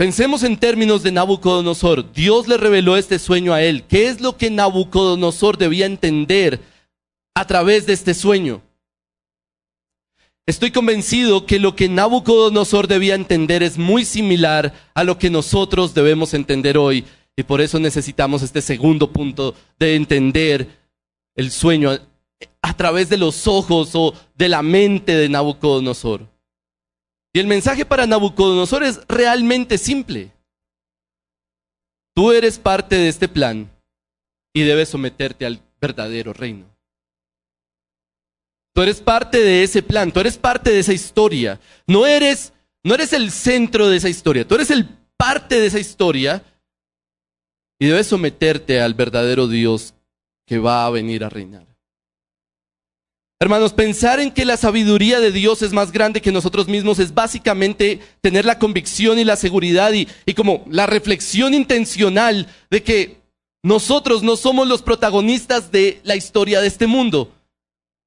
Pensemos 0.00 0.44
en 0.44 0.56
términos 0.56 1.02
de 1.02 1.12
Nabucodonosor. 1.12 2.10
Dios 2.14 2.48
le 2.48 2.56
reveló 2.56 2.96
este 2.96 3.18
sueño 3.18 3.52
a 3.52 3.62
él. 3.62 3.84
¿Qué 3.86 4.08
es 4.08 4.22
lo 4.22 4.38
que 4.38 4.48
Nabucodonosor 4.48 5.58
debía 5.58 5.84
entender 5.84 6.58
a 7.34 7.46
través 7.46 7.84
de 7.84 7.92
este 7.92 8.14
sueño? 8.14 8.62
Estoy 10.46 10.70
convencido 10.70 11.44
que 11.44 11.58
lo 11.58 11.76
que 11.76 11.90
Nabucodonosor 11.90 12.88
debía 12.88 13.14
entender 13.14 13.62
es 13.62 13.76
muy 13.76 14.06
similar 14.06 14.72
a 14.94 15.04
lo 15.04 15.18
que 15.18 15.28
nosotros 15.28 15.92
debemos 15.92 16.32
entender 16.32 16.78
hoy. 16.78 17.04
Y 17.36 17.42
por 17.42 17.60
eso 17.60 17.78
necesitamos 17.78 18.40
este 18.40 18.62
segundo 18.62 19.12
punto 19.12 19.54
de 19.78 19.96
entender 19.96 20.78
el 21.36 21.50
sueño 21.50 21.90
a 22.62 22.74
través 22.74 23.10
de 23.10 23.18
los 23.18 23.46
ojos 23.46 23.90
o 23.92 24.14
de 24.34 24.48
la 24.48 24.62
mente 24.62 25.14
de 25.14 25.28
Nabucodonosor. 25.28 26.29
Y 27.32 27.38
el 27.38 27.46
mensaje 27.46 27.84
para 27.84 28.06
Nabucodonosor 28.06 28.82
es 28.82 29.06
realmente 29.06 29.78
simple. 29.78 30.32
Tú 32.14 32.32
eres 32.32 32.58
parte 32.58 32.96
de 32.96 33.08
este 33.08 33.28
plan 33.28 33.70
y 34.52 34.62
debes 34.62 34.88
someterte 34.88 35.46
al 35.46 35.60
verdadero 35.80 36.32
reino. 36.32 36.66
Tú 38.74 38.82
eres 38.82 39.00
parte 39.00 39.38
de 39.38 39.62
ese 39.62 39.82
plan, 39.82 40.12
tú 40.12 40.20
eres 40.20 40.38
parte 40.38 40.70
de 40.70 40.80
esa 40.80 40.92
historia. 40.92 41.60
No 41.86 42.06
eres, 42.06 42.52
no 42.84 42.94
eres 42.94 43.12
el 43.12 43.30
centro 43.30 43.88
de 43.88 43.96
esa 43.96 44.08
historia, 44.08 44.46
tú 44.46 44.56
eres 44.56 44.70
el 44.70 44.88
parte 45.16 45.60
de 45.60 45.66
esa 45.66 45.78
historia 45.78 46.42
y 47.78 47.86
debes 47.86 48.06
someterte 48.06 48.80
al 48.80 48.94
verdadero 48.94 49.46
Dios 49.48 49.94
que 50.46 50.58
va 50.58 50.86
a 50.86 50.90
venir 50.90 51.24
a 51.24 51.28
reinar. 51.28 51.69
Hermanos, 53.42 53.72
pensar 53.72 54.20
en 54.20 54.32
que 54.32 54.44
la 54.44 54.58
sabiduría 54.58 55.18
de 55.18 55.32
Dios 55.32 55.62
es 55.62 55.72
más 55.72 55.92
grande 55.92 56.20
que 56.20 56.30
nosotros 56.30 56.68
mismos 56.68 56.98
es 56.98 57.14
básicamente 57.14 57.98
tener 58.20 58.44
la 58.44 58.58
convicción 58.58 59.18
y 59.18 59.24
la 59.24 59.36
seguridad 59.36 59.94
y, 59.94 60.06
como 60.34 60.66
la 60.68 60.86
reflexión 60.86 61.54
intencional 61.54 62.48
de 62.70 62.82
que 62.82 63.16
nosotros 63.62 64.22
no 64.22 64.36
somos 64.36 64.68
los 64.68 64.82
protagonistas 64.82 65.72
de 65.72 66.00
la 66.04 66.16
historia 66.16 66.60
de 66.60 66.66
este 66.66 66.86
mundo. 66.86 67.32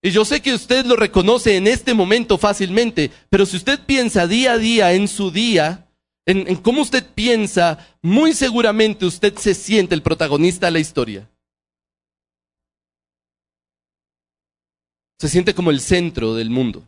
Y 0.03 0.11
yo 0.11 0.23
sé 0.23 0.39
que 0.39 0.53
usted 0.53 0.85
lo 0.85 0.95
reconoce 0.95 1.57
en 1.57 1.65
este 1.65 1.95
momento 1.95 2.37
fácilmente, 2.37 3.09
pero 3.31 3.47
si 3.47 3.57
usted 3.57 3.79
piensa 3.87 4.27
día 4.27 4.53
a 4.53 4.57
día 4.59 4.93
en 4.93 5.07
su 5.07 5.31
día, 5.31 5.87
en 6.27 6.55
cómo 6.57 6.83
usted 6.83 7.07
piensa, 7.15 7.79
muy 8.03 8.33
seguramente 8.33 9.07
usted 9.07 9.35
se 9.35 9.55
siente 9.55 9.95
el 9.95 10.03
protagonista 10.03 10.67
de 10.67 10.73
la 10.73 10.79
historia. 10.79 11.27
Se 15.19 15.29
siente 15.29 15.53
como 15.53 15.71
el 15.71 15.79
centro 15.79 16.35
del 16.35 16.49
mundo. 16.49 16.83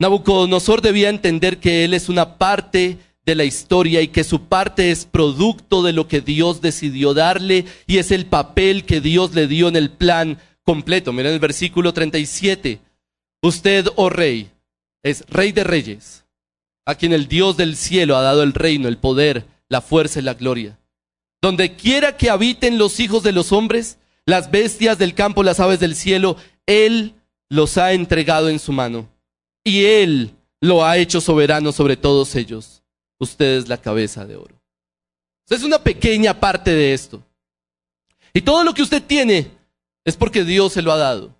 Nabucodonosor 0.00 0.82
debía 0.82 1.08
entender 1.08 1.58
que 1.58 1.84
él 1.84 1.94
es 1.94 2.08
una 2.08 2.36
parte 2.36 2.98
de 3.24 3.34
la 3.34 3.44
historia 3.44 4.02
y 4.02 4.08
que 4.08 4.24
su 4.24 4.42
parte 4.48 4.90
es 4.90 5.06
producto 5.06 5.82
de 5.82 5.92
lo 5.92 6.08
que 6.08 6.20
Dios 6.20 6.60
decidió 6.60 7.14
darle 7.14 7.64
y 7.86 7.98
es 7.98 8.10
el 8.10 8.26
papel 8.26 8.84
que 8.84 9.00
Dios 9.00 9.34
le 9.34 9.46
dio 9.46 9.68
en 9.68 9.76
el 9.76 9.90
plan 9.90 10.38
completo. 10.62 11.12
Miren 11.12 11.32
el 11.32 11.38
versículo 11.38 11.92
37. 11.92 12.80
Usted, 13.42 13.86
oh 13.96 14.10
rey, 14.10 14.50
es 15.02 15.24
rey 15.28 15.52
de 15.52 15.64
reyes, 15.64 16.24
a 16.86 16.94
quien 16.94 17.12
el 17.12 17.28
Dios 17.28 17.56
del 17.56 17.76
cielo 17.76 18.16
ha 18.16 18.22
dado 18.22 18.42
el 18.42 18.52
reino, 18.52 18.88
el 18.88 18.98
poder, 18.98 19.46
la 19.68 19.80
fuerza 19.80 20.18
y 20.18 20.22
la 20.22 20.34
gloria. 20.34 20.78
Donde 21.40 21.76
quiera 21.76 22.16
que 22.16 22.30
habiten 22.30 22.78
los 22.78 23.00
hijos 23.00 23.22
de 23.22 23.32
los 23.32 23.52
hombres, 23.52 23.98
las 24.26 24.50
bestias 24.50 24.98
del 24.98 25.14
campo, 25.14 25.42
las 25.42 25.60
aves 25.60 25.78
del 25.78 25.94
cielo, 25.94 26.36
Él 26.66 27.14
los 27.48 27.78
ha 27.78 27.92
entregado 27.92 28.48
en 28.48 28.58
su 28.58 28.72
mano. 28.72 29.08
Y 29.64 29.84
Él 29.84 30.34
lo 30.60 30.84
ha 30.84 30.96
hecho 30.96 31.20
soberano 31.20 31.72
sobre 31.72 31.96
todos 31.96 32.34
ellos. 32.36 32.82
Usted 33.18 33.58
es 33.58 33.68
la 33.68 33.78
cabeza 33.78 34.26
de 34.26 34.36
oro. 34.36 34.54
Es 35.48 35.62
una 35.62 35.78
pequeña 35.78 36.38
parte 36.38 36.70
de 36.70 36.94
esto. 36.94 37.22
Y 38.32 38.40
todo 38.40 38.64
lo 38.64 38.74
que 38.74 38.82
usted 38.82 39.02
tiene 39.02 39.50
es 40.04 40.16
porque 40.16 40.44
Dios 40.44 40.72
se 40.72 40.82
lo 40.82 40.92
ha 40.92 40.96
dado. 40.96 41.34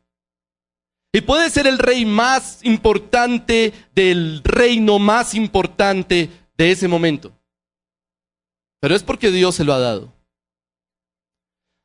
Y 1.13 1.21
puede 1.21 1.49
ser 1.51 1.67
el 1.67 1.79
rey 1.79 2.05
más 2.05 2.59
importante 2.65 3.73
del 3.95 4.43
reino 4.43 4.99
más 4.99 5.35
importante 5.35 6.29
de 6.57 6.71
ese 6.71 6.89
momento. 6.89 7.33
Pero 8.81 8.95
es 8.95 9.03
porque 9.03 9.31
Dios 9.31 9.55
se 9.55 9.65
lo 9.65 9.73
ha 9.73 9.79
dado. 9.79 10.13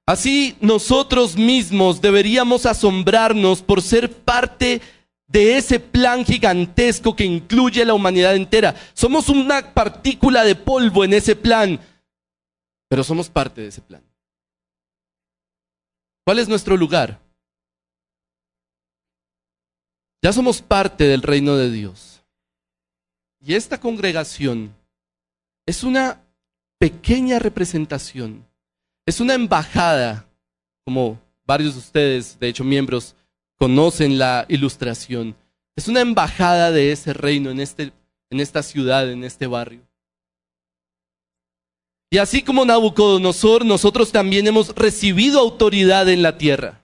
Así 0.09 0.57
nosotros 0.59 1.37
mismos 1.37 2.01
deberíamos 2.01 2.65
asombrarnos 2.65 3.61
por 3.61 3.79
ser 3.79 4.11
parte 4.11 4.81
de 5.27 5.55
ese 5.55 5.79
plan 5.79 6.25
gigantesco 6.25 7.15
que 7.15 7.25
incluye 7.25 7.83
a 7.83 7.85
la 7.85 7.93
humanidad 7.93 8.35
entera. 8.35 8.73
Somos 8.95 9.29
una 9.29 9.71
partícula 9.71 10.43
de 10.43 10.55
polvo 10.55 11.05
en 11.05 11.13
ese 11.13 11.35
plan, 11.35 11.79
pero 12.87 13.03
somos 13.03 13.29
parte 13.29 13.61
de 13.61 13.67
ese 13.67 13.83
plan. 13.83 14.01
¿Cuál 16.25 16.39
es 16.39 16.49
nuestro 16.49 16.75
lugar? 16.75 17.21
Ya 20.23 20.33
somos 20.33 20.59
parte 20.59 21.03
del 21.03 21.21
reino 21.21 21.55
de 21.55 21.69
Dios. 21.69 22.23
Y 23.39 23.53
esta 23.53 23.79
congregación 23.79 24.73
es 25.67 25.83
una 25.83 26.19
pequeña 26.79 27.37
representación 27.37 28.48
es 29.09 29.19
una 29.19 29.33
embajada, 29.33 30.27
como 30.85 31.19
varios 31.43 31.73
de 31.73 31.79
ustedes, 31.79 32.39
de 32.39 32.47
hecho 32.47 32.63
miembros, 32.63 33.15
conocen 33.57 34.19
la 34.19 34.45
ilustración. 34.49 35.35
Es 35.75 35.87
una 35.87 36.01
embajada 36.01 36.71
de 36.71 36.91
ese 36.91 37.13
reino 37.13 37.49
en, 37.49 37.59
este, 37.59 37.91
en 38.29 38.39
esta 38.39 38.61
ciudad, 38.61 39.11
en 39.11 39.23
este 39.23 39.47
barrio. 39.47 39.81
Y 42.11 42.19
así 42.19 42.43
como 42.43 42.65
Nabucodonosor, 42.65 43.65
nosotros 43.65 44.11
también 44.11 44.45
hemos 44.45 44.75
recibido 44.75 45.39
autoridad 45.39 46.07
en 46.07 46.21
la 46.21 46.37
tierra. 46.37 46.83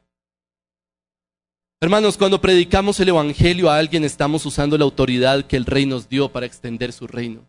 Hermanos, 1.79 2.17
cuando 2.17 2.41
predicamos 2.41 2.99
el 2.99 3.09
Evangelio 3.09 3.69
a 3.69 3.77
alguien 3.77 4.03
estamos 4.03 4.43
usando 4.47 4.77
la 4.79 4.83
autoridad 4.83 5.45
que 5.45 5.57
el 5.57 5.65
rey 5.65 5.85
nos 5.85 6.09
dio 6.09 6.29
para 6.29 6.47
extender 6.47 6.91
su 6.91 7.05
reino. 7.05 7.45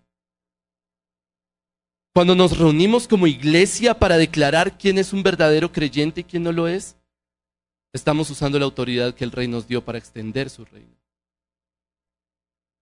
Cuando 2.16 2.34
nos 2.34 2.56
reunimos 2.56 3.06
como 3.06 3.26
iglesia 3.26 3.92
para 3.92 4.16
declarar 4.16 4.78
quién 4.78 4.96
es 4.96 5.12
un 5.12 5.22
verdadero 5.22 5.70
creyente 5.70 6.22
y 6.22 6.24
quién 6.24 6.44
no 6.44 6.50
lo 6.50 6.66
es, 6.66 6.96
estamos 7.92 8.30
usando 8.30 8.58
la 8.58 8.64
autoridad 8.64 9.14
que 9.14 9.22
el 9.22 9.32
rey 9.32 9.48
nos 9.48 9.68
dio 9.68 9.84
para 9.84 9.98
extender 9.98 10.48
su 10.48 10.64
reino. 10.64 10.96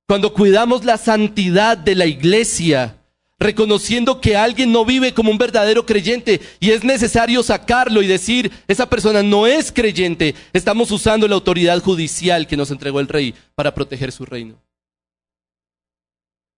Cuando 0.07 0.33
cuidamos 0.33 0.85
la 0.85 0.99
santidad 0.99 1.77
de 1.77 1.97
la 1.97 2.07
iglesia, 2.07 2.97
reconociendo 3.41 4.21
que 4.21 4.37
alguien 4.37 4.71
no 4.71 4.85
vive 4.85 5.13
como 5.13 5.33
un 5.33 5.39
verdadero 5.39 5.85
creyente 5.85 6.41
y 6.61 6.71
es 6.71 6.85
necesario 6.85 7.43
sacarlo 7.43 8.03
y 8.03 8.07
decir, 8.07 8.53
esa 8.69 8.89
persona 8.89 9.25
no 9.25 9.49
es 9.49 9.73
creyente, 9.73 10.37
estamos 10.53 10.93
usando 10.93 11.27
la 11.27 11.35
autoridad 11.35 11.83
judicial 11.83 12.47
que 12.47 12.57
nos 12.57 12.71
entregó 12.71 13.01
el 13.01 13.09
rey 13.09 13.35
para 13.57 13.75
proteger 13.75 14.13
su 14.13 14.25
reino. 14.25 14.63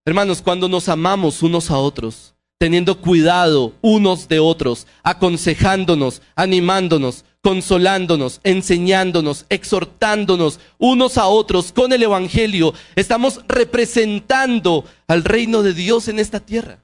Hermanos, 0.04 0.42
cuando 0.42 0.68
nos 0.68 0.90
amamos 0.90 1.42
unos 1.42 1.70
a 1.70 1.78
otros, 1.78 2.35
teniendo 2.58 3.00
cuidado 3.00 3.74
unos 3.82 4.28
de 4.28 4.38
otros, 4.38 4.86
aconsejándonos, 5.02 6.22
animándonos, 6.34 7.24
consolándonos, 7.42 8.40
enseñándonos, 8.44 9.46
exhortándonos 9.48 10.58
unos 10.78 11.18
a 11.18 11.26
otros 11.26 11.72
con 11.72 11.92
el 11.92 12.02
Evangelio. 12.02 12.72
Estamos 12.94 13.40
representando 13.46 14.84
al 15.06 15.22
reino 15.22 15.62
de 15.62 15.74
Dios 15.74 16.08
en 16.08 16.18
esta 16.18 16.40
tierra. 16.40 16.82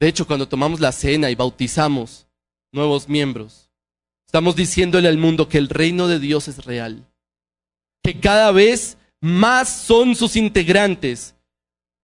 De 0.00 0.06
hecho, 0.06 0.26
cuando 0.26 0.46
tomamos 0.46 0.78
la 0.78 0.92
cena 0.92 1.30
y 1.30 1.34
bautizamos 1.34 2.28
nuevos 2.70 3.08
miembros, 3.08 3.70
estamos 4.26 4.54
diciéndole 4.54 5.08
al 5.08 5.18
mundo 5.18 5.48
que 5.48 5.58
el 5.58 5.68
reino 5.68 6.06
de 6.06 6.20
Dios 6.20 6.46
es 6.46 6.64
real, 6.64 7.04
que 8.04 8.20
cada 8.20 8.52
vez 8.52 8.98
más 9.20 9.68
son 9.68 10.14
sus 10.14 10.36
integrantes 10.36 11.34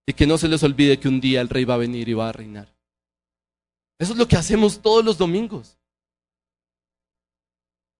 y 0.06 0.12
que 0.12 0.26
no 0.26 0.38
se 0.38 0.48
les 0.48 0.62
olvide 0.62 0.98
que 0.98 1.08
un 1.08 1.20
día 1.20 1.40
el 1.40 1.48
rey 1.48 1.64
va 1.64 1.74
a 1.74 1.78
venir 1.78 2.08
y 2.08 2.14
va 2.14 2.28
a 2.28 2.32
reinar. 2.32 2.74
Eso 3.98 4.12
es 4.12 4.18
lo 4.18 4.28
que 4.28 4.36
hacemos 4.36 4.80
todos 4.80 5.04
los 5.04 5.18
domingos. 5.18 5.78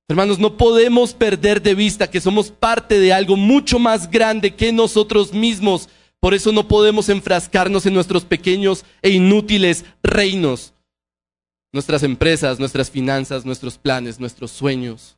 Hermanos, 0.09 0.39
no 0.39 0.57
podemos 0.59 1.15
perder 1.15 1.63
de 1.63 1.75
vista 1.75 2.11
que 2.11 2.21
somos 2.21 2.51
parte 2.51 2.99
de 2.99 3.13
algo 3.13 3.37
mucho 3.37 3.79
más 3.79 4.11
grande 4.11 4.55
que 4.55 4.71
nosotros 4.71 5.33
mismos. 5.33 5.89
Por 6.21 6.35
eso 6.35 6.53
no 6.53 6.69
podemos 6.69 7.09
enfrascarnos 7.09 7.87
en 7.87 7.95
nuestros 7.95 8.25
pequeños 8.25 8.85
e 9.01 9.11
inútiles 9.11 9.85
reinos. 10.03 10.75
Nuestras 11.73 12.03
empresas, 12.03 12.59
nuestras 12.59 12.91
finanzas, 12.91 13.47
nuestros 13.47 13.79
planes, 13.79 14.21
nuestros 14.21 14.51
sueños. 14.51 15.17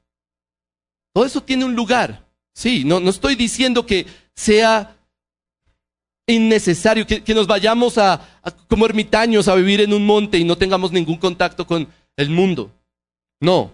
Todo 1.12 1.24
eso 1.24 1.43
tiene 1.43 1.64
un 1.64 1.74
lugar. 1.74 2.28
Sí, 2.55 2.84
no, 2.84 3.01
no 3.01 3.11
estoy 3.11 3.34
diciendo 3.34 3.87
que 3.87 4.07
sea 4.34 4.95
innecesario, 6.27 7.07
que, 7.07 7.35
nos 7.35 7.47
vayamos 7.47 7.99
a, 7.99 8.20
como 8.68 8.87
ermitaños 8.87 9.49
a 9.49 9.55
vivir 9.55 9.81
en 9.81 9.93
un 9.93 10.05
monte 10.05 10.39
y 10.39 10.45
no 10.45 10.57
tengamos 10.57 10.93
ningún 10.93 11.18
contacto 11.18 11.66
con 11.66 11.89
el 12.16 12.31
mundo. 12.31 12.72
No. 13.41 13.72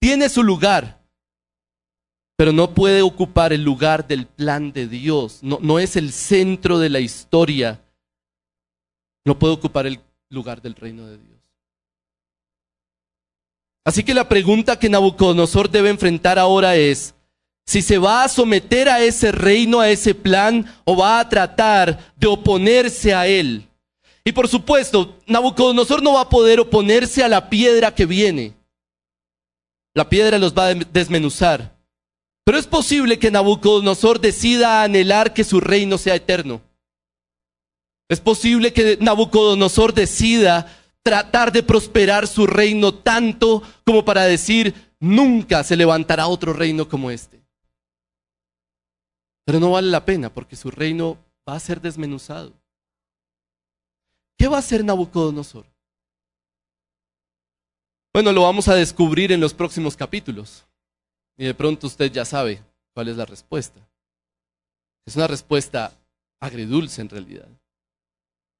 Tiene 0.00 0.28
su 0.28 0.42
lugar. 0.42 1.00
pero 2.36 2.52
no 2.52 2.74
puede 2.74 3.00
ocupar 3.00 3.52
el 3.52 3.62
lugar 3.62 4.08
del 4.08 4.26
plan 4.26 4.72
de 4.72 4.88
Dios. 4.88 5.38
No, 5.42 5.58
no 5.62 5.78
es 5.78 5.94
el 5.94 6.12
centro 6.12 6.78
de 6.80 6.90
la 6.90 6.98
historia. 6.98 7.80
No 9.24 9.38
puede 9.38 9.54
ocupar 9.54 9.86
el 9.86 10.00
lugar 10.30 10.60
del 10.60 10.74
reino 10.74 11.06
de 11.06 11.18
Dios. 11.18 11.34
Así 13.84 14.02
que 14.02 14.14
la 14.14 14.28
pregunta 14.28 14.78
que 14.78 14.88
Nabucodonosor 14.88 15.70
debe 15.70 15.90
enfrentar 15.90 16.38
ahora 16.38 16.74
es 16.74 17.14
si 17.66 17.82
se 17.82 17.98
va 17.98 18.24
a 18.24 18.28
someter 18.28 18.88
a 18.88 19.02
ese 19.02 19.32
reino, 19.32 19.80
a 19.80 19.88
ese 19.88 20.14
plan, 20.14 20.64
o 20.84 20.96
va 20.96 21.20
a 21.20 21.28
tratar 21.28 22.12
de 22.16 22.26
oponerse 22.26 23.14
a 23.14 23.26
él. 23.26 23.66
Y 24.24 24.32
por 24.32 24.48
supuesto, 24.48 25.18
Nabucodonosor 25.26 26.02
no 26.02 26.14
va 26.14 26.22
a 26.22 26.28
poder 26.28 26.60
oponerse 26.60 27.22
a 27.22 27.28
la 27.28 27.50
piedra 27.50 27.94
que 27.94 28.06
viene. 28.06 28.54
La 29.94 30.08
piedra 30.08 30.38
los 30.38 30.54
va 30.54 30.68
a 30.68 30.74
desmenuzar. 30.74 31.74
Pero 32.44 32.58
es 32.58 32.66
posible 32.66 33.18
que 33.18 33.30
Nabucodonosor 33.30 34.20
decida 34.20 34.82
anhelar 34.82 35.32
que 35.32 35.44
su 35.44 35.60
reino 35.60 35.98
sea 35.98 36.14
eterno. 36.14 36.60
Es 38.08 38.20
posible 38.20 38.72
que 38.72 38.98
Nabucodonosor 39.00 39.94
decida 39.94 40.66
tratar 41.02 41.52
de 41.52 41.62
prosperar 41.62 42.26
su 42.26 42.46
reino 42.46 42.94
tanto 42.94 43.62
como 43.84 44.04
para 44.04 44.24
decir, 44.24 44.74
nunca 45.00 45.62
se 45.64 45.76
levantará 45.76 46.26
otro 46.26 46.52
reino 46.52 46.88
como 46.88 47.10
este. 47.10 47.43
Pero 49.44 49.60
no 49.60 49.72
vale 49.72 49.90
la 49.90 50.04
pena 50.04 50.32
porque 50.32 50.56
su 50.56 50.70
reino 50.70 51.18
va 51.48 51.54
a 51.54 51.60
ser 51.60 51.80
desmenuzado. 51.80 52.52
¿Qué 54.38 54.48
va 54.48 54.56
a 54.56 54.60
hacer 54.60 54.84
Nabucodonosor? 54.84 55.66
Bueno, 58.12 58.32
lo 58.32 58.42
vamos 58.42 58.68
a 58.68 58.74
descubrir 58.74 59.32
en 59.32 59.40
los 59.40 59.52
próximos 59.52 59.96
capítulos. 59.96 60.64
Y 61.36 61.44
de 61.44 61.54
pronto 61.54 61.86
usted 61.86 62.10
ya 62.10 62.24
sabe 62.24 62.62
cuál 62.94 63.08
es 63.08 63.16
la 63.16 63.24
respuesta. 63.24 63.80
Es 65.04 65.16
una 65.16 65.26
respuesta 65.26 65.92
agridulce 66.40 67.02
en 67.02 67.08
realidad. 67.08 67.48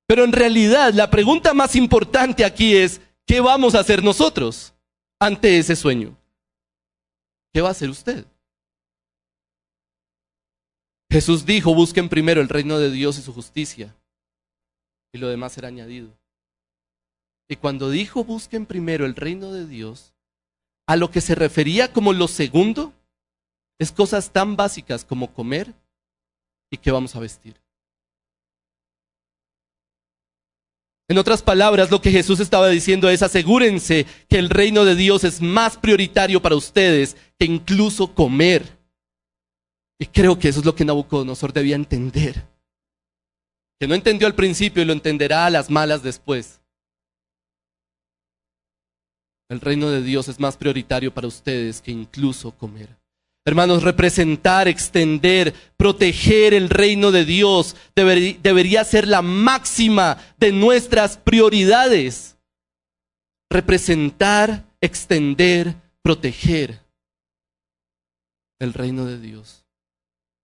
Pero 0.07 0.25
en 0.25 0.33
realidad 0.33 0.93
la 0.93 1.11
pregunta 1.11 1.55
más 1.55 1.77
importante 1.77 2.45
aquí 2.45 2.77
es, 2.77 3.01
¿qué 3.27 3.41
vamos 3.41 3.75
a 3.75 3.81
hacer 3.81 4.03
nosotros 4.03 4.75
ante 5.19 5.59
ese 5.59 5.77
sueño? 5.77 6.17
¿Qué 7.53 7.61
va 7.61 7.69
a 7.69 7.73
hacer 7.73 7.89
usted? 7.89 8.27
Jesús 11.15 11.47
dijo, 11.47 11.73
busquen 11.77 12.09
primero 12.09 12.41
el 12.41 12.49
reino 12.49 12.81
de 12.81 12.91
Dios 12.91 13.19
y 13.19 13.23
su 13.23 13.33
justicia, 13.33 13.95
y 15.13 15.19
lo 15.19 15.29
demás 15.29 15.53
será 15.53 15.69
añadido. 15.69 16.09
Y 17.49 17.55
cuando 17.55 17.89
dijo, 17.89 18.25
busquen 18.25 18.67
primero 18.67 19.07
el 19.07 19.15
reino 19.15 19.53
de 19.53 19.65
Dios, 19.65 20.13
a 20.89 20.97
lo 20.97 21.13
que 21.13 21.21
se 21.21 21.37
refería 21.37 21.93
como 21.93 22.13
lo 22.13 22.27
segundo 22.27 22.93
es 23.79 23.93
cosas 23.93 24.33
tan 24.33 24.57
básicas 24.57 25.05
como 25.05 25.33
comer 25.33 25.73
y 26.69 26.79
qué 26.79 26.91
vamos 26.91 27.15
a 27.15 27.21
vestir. 27.21 27.55
En 31.07 31.19
otras 31.19 31.43
palabras, 31.43 31.93
lo 31.93 32.01
que 32.01 32.11
Jesús 32.11 32.41
estaba 32.41 32.69
diciendo 32.71 33.09
es 33.09 33.23
asegúrense 33.23 34.05
que 34.29 34.41
el 34.41 34.51
reino 34.51 34.85
de 34.85 34.97
Dios 34.97 35.23
es 35.23 35.41
más 35.41 35.77
prioritario 35.77 36.43
para 36.43 36.57
ustedes 36.57 37.17
que 37.39 37.45
incluso 37.45 38.17
comer. 38.17 38.84
Y 39.99 40.07
creo 40.07 40.39
que 40.39 40.49
eso 40.49 40.61
es 40.61 40.67
lo 40.67 40.75
que 40.75 40.85
Nabucodonosor 40.85 41.53
debía 41.53 41.77
entender. 41.77 42.47
Que 43.79 43.87
no 43.87 43.95
entendió 43.95 44.27
al 44.27 44.35
principio 44.35 44.83
y 44.83 44.87
lo 44.87 44.93
entenderá 44.93 45.47
a 45.47 45.51
las 45.51 45.71
malas 45.71 46.03
después. 46.03 46.61
El 49.49 49.61
reino 49.61 49.91
de 49.91 50.03
Dios 50.03 50.29
es 50.29 50.41
más 50.41 50.57
prioritario 50.57 51.13
para 51.13 51.29
ustedes 51.29 51.81
que 51.81 51.91
incluso 51.91 52.53
comer. 52.53 52.97
Hermanos, 53.47 53.83
representar, 53.83 54.69
extender, 54.69 55.53
proteger 55.77 56.55
el 56.55 56.71
reino 56.71 57.13
de 57.13 57.27
Dios 57.27 57.77
debería 57.95 58.85
ser 58.85 59.07
la 59.07 59.21
máxima 59.21 60.17
de 60.39 60.51
nuestras 60.51 61.19
prioridades. 61.19 62.39
Representar, 63.51 64.65
extender, 64.81 65.75
proteger 66.01 66.81
el 68.59 68.73
reino 68.73 69.05
de 69.05 69.21
Dios. 69.21 69.64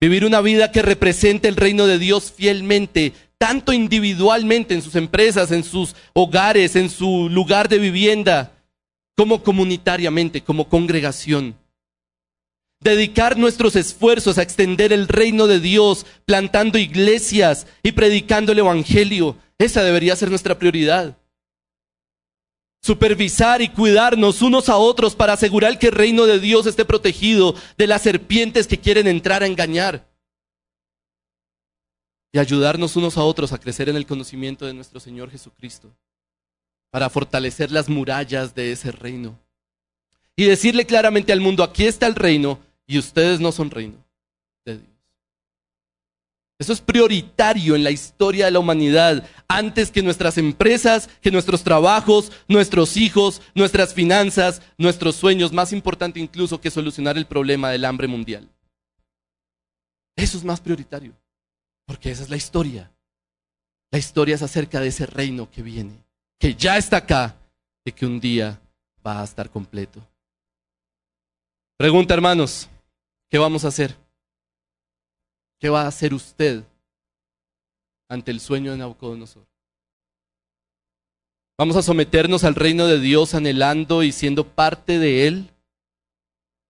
Vivir 0.00 0.24
una 0.24 0.40
vida 0.40 0.72
que 0.72 0.80
represente 0.80 1.46
el 1.48 1.56
reino 1.56 1.86
de 1.86 1.98
Dios 1.98 2.32
fielmente, 2.34 3.12
tanto 3.36 3.72
individualmente 3.74 4.72
en 4.72 4.80
sus 4.80 4.94
empresas, 4.94 5.52
en 5.52 5.62
sus 5.62 5.94
hogares, 6.14 6.74
en 6.74 6.88
su 6.88 7.28
lugar 7.28 7.68
de 7.68 7.78
vivienda, 7.78 8.52
como 9.14 9.42
comunitariamente, 9.42 10.40
como 10.40 10.68
congregación. 10.70 11.54
Dedicar 12.82 13.36
nuestros 13.36 13.76
esfuerzos 13.76 14.38
a 14.38 14.42
extender 14.42 14.90
el 14.94 15.06
reino 15.06 15.46
de 15.46 15.60
Dios, 15.60 16.06
plantando 16.24 16.78
iglesias 16.78 17.66
y 17.82 17.92
predicando 17.92 18.52
el 18.52 18.60
Evangelio. 18.60 19.36
Esa 19.58 19.82
debería 19.82 20.16
ser 20.16 20.30
nuestra 20.30 20.58
prioridad. 20.58 21.18
Supervisar 22.82 23.60
y 23.60 23.68
cuidarnos 23.68 24.40
unos 24.40 24.68
a 24.68 24.76
otros 24.76 25.14
para 25.14 25.34
asegurar 25.34 25.78
que 25.78 25.88
el 25.88 25.92
reino 25.92 26.24
de 26.26 26.40
Dios 26.40 26.66
esté 26.66 26.84
protegido 26.84 27.54
de 27.76 27.86
las 27.86 28.02
serpientes 28.02 28.66
que 28.66 28.78
quieren 28.78 29.06
entrar 29.06 29.42
a 29.42 29.46
engañar. 29.46 30.08
Y 32.32 32.38
ayudarnos 32.38 32.96
unos 32.96 33.18
a 33.18 33.22
otros 33.22 33.52
a 33.52 33.58
crecer 33.58 33.88
en 33.88 33.96
el 33.96 34.06
conocimiento 34.06 34.64
de 34.64 34.74
nuestro 34.74 35.00
Señor 35.00 35.30
Jesucristo 35.30 35.92
para 36.90 37.10
fortalecer 37.10 37.70
las 37.70 37.88
murallas 37.88 38.54
de 38.54 38.72
ese 38.72 38.92
reino. 38.92 39.38
Y 40.36 40.44
decirle 40.44 40.86
claramente 40.86 41.32
al 41.32 41.40
mundo, 41.40 41.62
aquí 41.62 41.86
está 41.86 42.06
el 42.06 42.14
reino 42.14 42.60
y 42.86 42.98
ustedes 42.98 43.40
no 43.40 43.52
son 43.52 43.70
reino. 43.70 44.02
Eso 46.60 46.72
es 46.72 46.80
prioritario 46.80 47.74
en 47.74 47.82
la 47.82 47.90
historia 47.90 48.44
de 48.44 48.50
la 48.52 48.60
humanidad, 48.60 49.26
antes 49.48 49.90
que 49.90 50.02
nuestras 50.02 50.38
empresas, 50.38 51.08
que 51.20 51.32
nuestros 51.32 51.64
trabajos, 51.64 52.30
nuestros 52.46 52.96
hijos, 52.96 53.42
nuestras 53.54 53.94
finanzas, 53.94 54.62
nuestros 54.78 55.16
sueños, 55.16 55.52
más 55.52 55.72
importante 55.72 56.20
incluso 56.20 56.60
que 56.60 56.70
solucionar 56.70 57.16
el 57.16 57.26
problema 57.26 57.70
del 57.70 57.84
hambre 57.84 58.06
mundial. 58.06 58.48
Eso 60.14 60.38
es 60.38 60.44
más 60.44 60.60
prioritario, 60.60 61.14
porque 61.86 62.12
esa 62.12 62.22
es 62.22 62.30
la 62.30 62.36
historia. 62.36 62.92
La 63.90 63.98
historia 63.98 64.36
es 64.36 64.42
acerca 64.42 64.80
de 64.80 64.88
ese 64.88 65.06
reino 65.06 65.50
que 65.50 65.62
viene 65.62 66.04
que 66.40 66.54
ya 66.54 66.78
está 66.78 66.96
acá 66.96 67.36
y 67.84 67.92
que 67.92 68.06
un 68.06 68.18
día 68.18 68.58
va 69.06 69.20
a 69.20 69.24
estar 69.24 69.50
completo. 69.50 70.00
Pregunta, 71.76 72.14
hermanos, 72.14 72.68
¿qué 73.28 73.38
vamos 73.38 73.64
a 73.64 73.68
hacer? 73.68 73.94
¿Qué 75.60 75.68
va 75.68 75.82
a 75.82 75.88
hacer 75.88 76.14
usted 76.14 76.64
ante 78.08 78.30
el 78.30 78.40
sueño 78.40 78.72
de 78.72 78.78
Nabucodonosor? 78.78 79.46
¿Vamos 81.58 81.76
a 81.76 81.82
someternos 81.82 82.44
al 82.44 82.54
reino 82.54 82.86
de 82.86 82.98
Dios 82.98 83.34
anhelando 83.34 84.02
y 84.02 84.12
siendo 84.12 84.46
parte 84.46 84.98
de 84.98 85.26
él? 85.26 85.50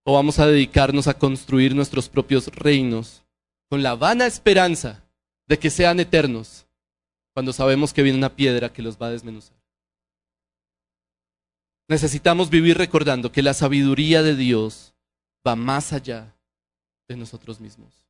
¿O 0.04 0.14
vamos 0.14 0.40
a 0.40 0.46
dedicarnos 0.48 1.06
a 1.06 1.14
construir 1.14 1.76
nuestros 1.76 2.08
propios 2.08 2.48
reinos 2.48 3.22
con 3.68 3.84
la 3.84 3.94
vana 3.94 4.26
esperanza 4.26 5.08
de 5.46 5.60
que 5.60 5.70
sean 5.70 6.00
eternos 6.00 6.66
cuando 7.32 7.52
sabemos 7.52 7.94
que 7.94 8.02
viene 8.02 8.18
una 8.18 8.34
piedra 8.34 8.72
que 8.72 8.82
los 8.82 9.00
va 9.00 9.06
a 9.06 9.12
desmenuzar? 9.12 9.56
Necesitamos 11.86 12.50
vivir 12.50 12.76
recordando 12.76 13.30
que 13.30 13.42
la 13.42 13.54
sabiduría 13.54 14.24
de 14.24 14.34
Dios 14.34 14.94
va 15.46 15.54
más 15.54 15.92
allá 15.92 16.34
de 17.06 17.16
nosotros 17.16 17.60
mismos. 17.60 18.09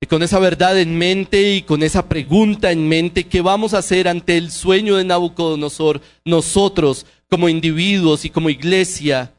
Y 0.00 0.06
con 0.06 0.22
esa 0.22 0.38
verdad 0.38 0.78
en 0.78 0.96
mente 0.96 1.54
y 1.54 1.62
con 1.62 1.82
esa 1.82 2.08
pregunta 2.08 2.70
en 2.70 2.88
mente, 2.88 3.24
¿qué 3.24 3.40
vamos 3.40 3.74
a 3.74 3.78
hacer 3.78 4.06
ante 4.06 4.36
el 4.36 4.52
sueño 4.52 4.96
de 4.96 5.04
Nabucodonosor? 5.04 6.00
Nosotros, 6.24 7.04
como 7.28 7.48
individuos 7.48 8.24
y 8.24 8.30
como 8.30 8.48
iglesia, 8.48 9.34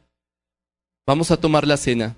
vamos 1.08 1.32
a 1.32 1.38
tomar 1.38 1.66
la 1.66 1.78
cena, 1.78 2.18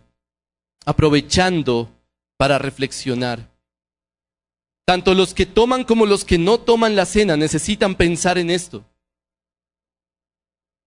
aprovechando 0.86 1.90
para 2.38 2.58
reflexionar. 2.58 3.52
Tanto 4.86 5.14
los 5.14 5.36
que 5.36 5.46
toman 5.46 5.84
como 5.84 6.08
los 6.08 6.26
que 6.26 6.40
no 6.40 6.60
toman 6.60 6.96
la 6.96 7.06
cena 7.06 7.38
necesitan 7.38 7.94
pensar 7.96 8.40
en 8.40 8.50
esto. 8.50 8.84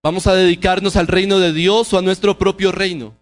¿Vamos 0.03 0.27
a 0.27 0.35
dedicarnos 0.35 0.97
al 0.97 1.07
reino 1.07 1.39
de 1.39 1.53
Dios 1.53 1.93
o 1.95 1.99
a 1.99 2.03
nuestro 2.03 2.37
propio 2.37 2.73
reino? 2.73 3.17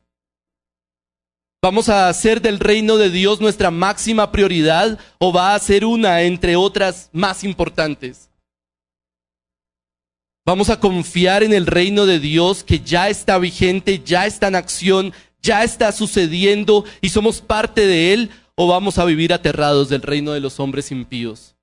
¿Vamos 1.65 1.89
a 1.89 2.09
hacer 2.09 2.43
del 2.43 2.59
reino 2.59 2.97
de 2.97 3.09
Dios 3.09 3.41
nuestra 3.41 3.71
máxima 3.71 4.33
prioridad 4.33 4.99
o 5.21 5.33
va 5.33 5.55
a 5.55 5.59
ser 5.61 5.85
una 5.85 6.23
entre 6.23 6.57
otras 6.57 7.09
más 7.13 7.45
importantes? 7.45 8.29
¿Vamos 10.45 10.71
a 10.71 10.81
confiar 10.81 11.45
en 11.45 11.53
el 11.53 11.69
reino 11.69 12.05
de 12.05 12.19
Dios 12.19 12.65
que 12.65 12.81
ya 12.81 13.09
está 13.09 13.39
vigente, 13.39 14.03
ya 14.05 14.27
está 14.27 14.49
en 14.49 14.57
acción, 14.57 15.13
ya 15.41 15.63
está 15.63 15.93
sucediendo 15.93 16.85
y 17.01 17.11
somos 17.11 17.41
parte 17.41 17.87
de 17.87 18.13
él? 18.13 18.31
¿O 18.57 18.67
vamos 18.67 18.99
a 18.99 19.05
vivir 19.05 19.33
aterrados 19.33 19.89
del 19.89 20.03
reino 20.03 20.33
de 20.33 20.41
los 20.41 20.59
hombres 20.59 20.91
impíos 20.91 21.55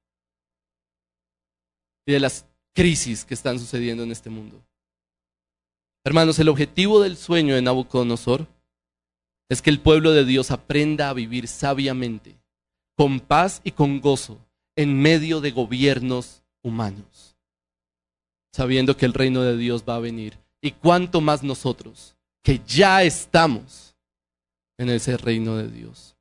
y 2.06 2.14
de 2.14 2.22
las 2.22 2.45
crisis 2.74 3.26
que 3.26 3.34
están 3.34 3.60
sucediendo 3.60 4.04
en 4.04 4.14
este 4.14 4.30
mundo? 4.30 4.64
Hermanos, 6.06 6.39
el 6.39 6.47
objetivo 6.47 7.02
del 7.02 7.18
sueño 7.18 7.54
de 7.54 7.62
Nabucodonosor 7.62 8.47
es 9.50 9.62
que 9.62 9.72
el 9.72 9.80
pueblo 9.80 10.12
de 10.12 10.26
Dios 10.26 10.52
aprenda 10.52 11.10
a 11.10 11.14
vivir 11.14 11.47
sabiamente, 11.47 12.39
con 12.95 13.20
paz 13.20 13.62
y 13.64 13.72
con 13.72 14.00
gozo, 14.00 14.39
en 14.76 15.02
medio 15.02 15.41
de 15.41 15.52
gobiernos 15.52 16.43
humanos, 16.62 17.36
sabiendo 18.54 18.95
que 18.95 19.06
el 19.06 19.14
reino 19.14 19.41
de 19.41 19.58
Dios 19.58 19.84
va 19.88 19.95
a 19.95 20.00
venir. 20.00 20.38
Y 20.62 20.72
cuánto 20.72 21.22
más 21.22 21.41
nosotros, 21.41 22.16
que 22.43 22.62
ya 22.66 23.04
estamos 23.04 23.95
en 24.78 24.89
ese 24.89 25.18
reino 25.18 25.56
de 25.56 25.70
Dios. 25.70 26.18